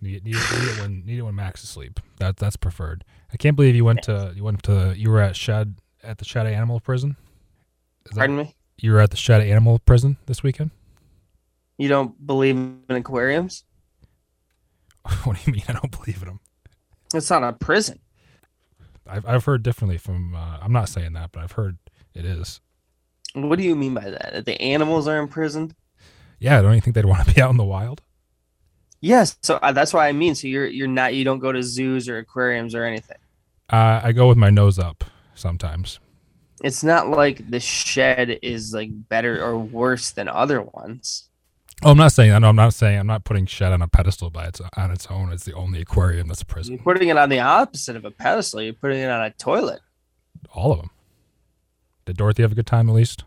[0.00, 2.00] Need, need, need it when need it when Max is asleep.
[2.18, 3.04] That that's preferred.
[3.32, 6.24] I can't believe you went to you went to you were at Shedd at the
[6.24, 7.16] Shedd animal prison.
[8.06, 8.56] Is that- pardon me.
[8.78, 10.70] You were at the Shedd animal prison this weekend.
[11.78, 13.64] You don't believe in aquariums?
[15.24, 15.64] what do you mean?
[15.68, 16.40] I don't believe in them.
[17.14, 17.98] It's not a prison.
[19.06, 20.34] I've I've heard differently from.
[20.34, 21.78] Uh, I'm not saying that, but I've heard
[22.14, 22.60] it is.
[23.34, 24.30] What do you mean by that?
[24.32, 25.74] That the animals are imprisoned?
[26.38, 28.02] Yeah, don't you think they'd want to be out in the wild?
[29.00, 29.36] Yes.
[29.42, 30.34] So uh, that's what I mean.
[30.34, 33.18] So you're you're not you don't go to zoos or aquariums or anything.
[33.70, 35.98] Uh, I go with my nose up sometimes.
[36.62, 41.28] It's not like the Shedd is like better or worse than other ones.
[41.84, 42.32] Oh, I'm not saying.
[42.32, 42.98] I'm not saying.
[43.00, 45.32] I'm not putting Shedd on a pedestal by its on its own.
[45.32, 46.74] It's the only aquarium that's a prison.
[46.74, 48.62] You're putting it on the opposite of a pedestal.
[48.62, 49.80] You're putting it on a toilet.
[50.52, 50.90] All of them.
[52.04, 53.24] Did Dorothy have a good time at least?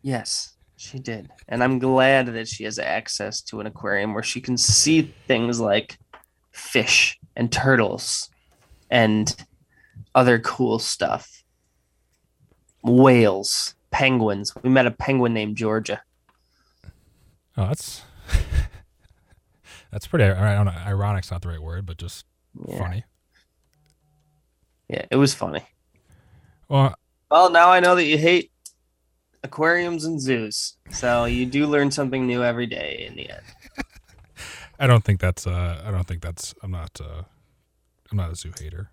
[0.00, 1.30] Yes, she did.
[1.48, 5.60] And I'm glad that she has access to an aquarium where she can see things
[5.60, 5.98] like
[6.52, 8.30] fish and turtles
[8.90, 9.34] and
[10.14, 11.42] other cool stuff.
[12.82, 14.54] Whales, penguins.
[14.62, 16.02] We met a penguin named Georgia.
[17.56, 18.02] Oh, that's
[19.90, 20.24] that's pretty.
[20.24, 20.72] I don't know.
[20.84, 22.24] Ironic's not the right word, but just
[22.68, 22.78] Yeah.
[22.78, 23.04] funny.
[24.88, 25.64] Yeah, it was funny.
[26.68, 26.94] Well,
[27.30, 28.50] Well, now I know that you hate
[29.42, 30.76] aquariums and zoos.
[30.90, 33.42] So you do learn something new every day in the end.
[34.78, 35.46] I don't think that's.
[35.46, 36.54] Uh, I don't think that's.
[36.62, 37.00] I'm not.
[37.00, 37.22] Uh,
[38.10, 38.90] I'm not a zoo hater.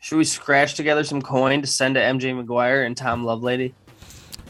[0.00, 3.72] Should we scratch together some coin to send to MJ Maguire and Tom Lovelady?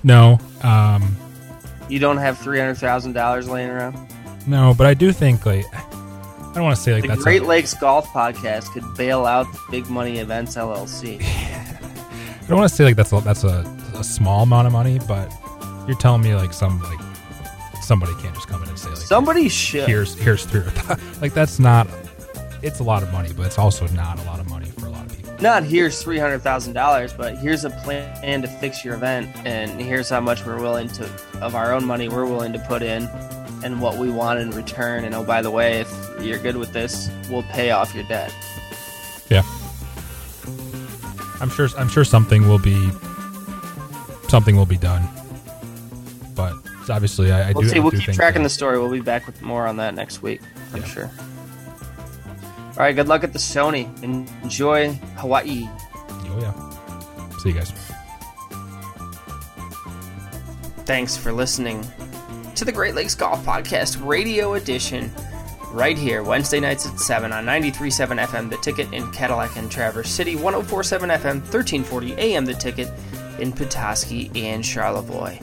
[0.03, 0.39] No.
[0.63, 1.17] Um.
[1.89, 3.97] You don't have three hundred thousand dollars laying around.
[4.47, 5.65] No, but I do think like.
[5.75, 7.23] I don't want to say like the that's.
[7.23, 11.21] Great a, Lakes Golf Podcast could bail out the Big Money Events LLC.
[11.23, 13.61] I don't want to say like that's a, that's a,
[13.95, 15.31] a small amount of money, but
[15.87, 16.99] you're telling me like some like
[17.83, 19.87] somebody can't just come in and say like Somebody should.
[19.87, 20.63] here's here's three
[21.21, 21.87] like that's not.
[22.63, 24.56] It's a lot of money, but it's also not a lot of money
[25.41, 29.71] Not here's three hundred thousand dollars, but here's a plan to fix your event, and
[29.81, 31.05] here's how much we're willing to
[31.43, 33.05] of our own money we're willing to put in,
[33.63, 35.05] and what we want in return.
[35.05, 38.35] And oh, by the way, if you're good with this, we'll pay off your debt.
[39.29, 39.43] Yeah.
[41.41, 41.69] I'm sure.
[41.77, 42.89] I'm sure something will be.
[44.29, 45.07] Something will be done.
[46.35, 46.55] But
[46.89, 47.69] obviously, I, I We'll do.
[47.69, 47.81] see.
[47.81, 48.79] We'll do keep tracking that- the story.
[48.79, 50.41] We'll be back with more on that next week.
[50.73, 50.87] I'm Yeah.
[50.89, 51.11] sure.
[52.77, 52.95] All right.
[52.95, 53.87] Good luck at the Sony.
[54.03, 55.65] Enjoy Hawaii.
[55.67, 57.37] Oh yeah.
[57.39, 57.73] See you guys.
[60.85, 61.85] Thanks for listening
[62.55, 65.11] to the Great Lakes Golf Podcast Radio Edition.
[65.73, 70.09] Right here, Wednesday nights at 7 on 93.7 FM The Ticket in Cadillac and Traverse
[70.09, 70.65] City, 104.7
[71.19, 72.89] FM, 1340 AM The Ticket
[73.41, 75.39] in Petoskey and Charlevoix.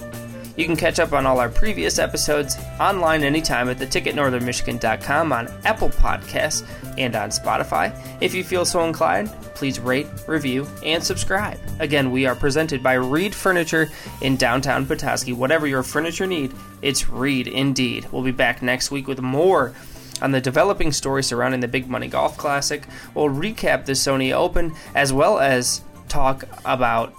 [0.56, 5.90] You can catch up on all our previous episodes online anytime at theticketnorthernmichigan.com on Apple
[5.90, 7.96] Podcasts and on Spotify.
[8.22, 11.60] If you feel so inclined, please rate, review, and subscribe.
[11.80, 13.90] Again, we are presented by Reed Furniture
[14.22, 15.34] in downtown Petoskey.
[15.34, 18.08] Whatever your furniture need, it's Reed indeed.
[18.12, 19.74] We'll be back next week with more
[20.22, 22.84] on the developing story surrounding the Big Money Golf Classic.
[23.16, 27.14] We'll recap the Sony Open as well as talk about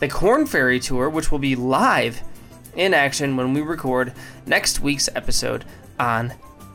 [0.00, 2.22] the Corn Ferry Tour, which will be live
[2.78, 4.12] in action when we record
[4.46, 5.64] next week's episode
[5.98, 6.32] on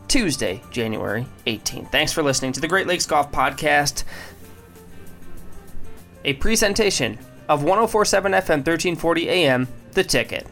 [0.07, 1.91] Tuesday, January 18th.
[1.91, 4.03] Thanks for listening to the Great Lakes Golf Podcast,
[6.25, 7.17] a presentation
[7.49, 10.45] of 1047 FM 1340 AM, The Ticket.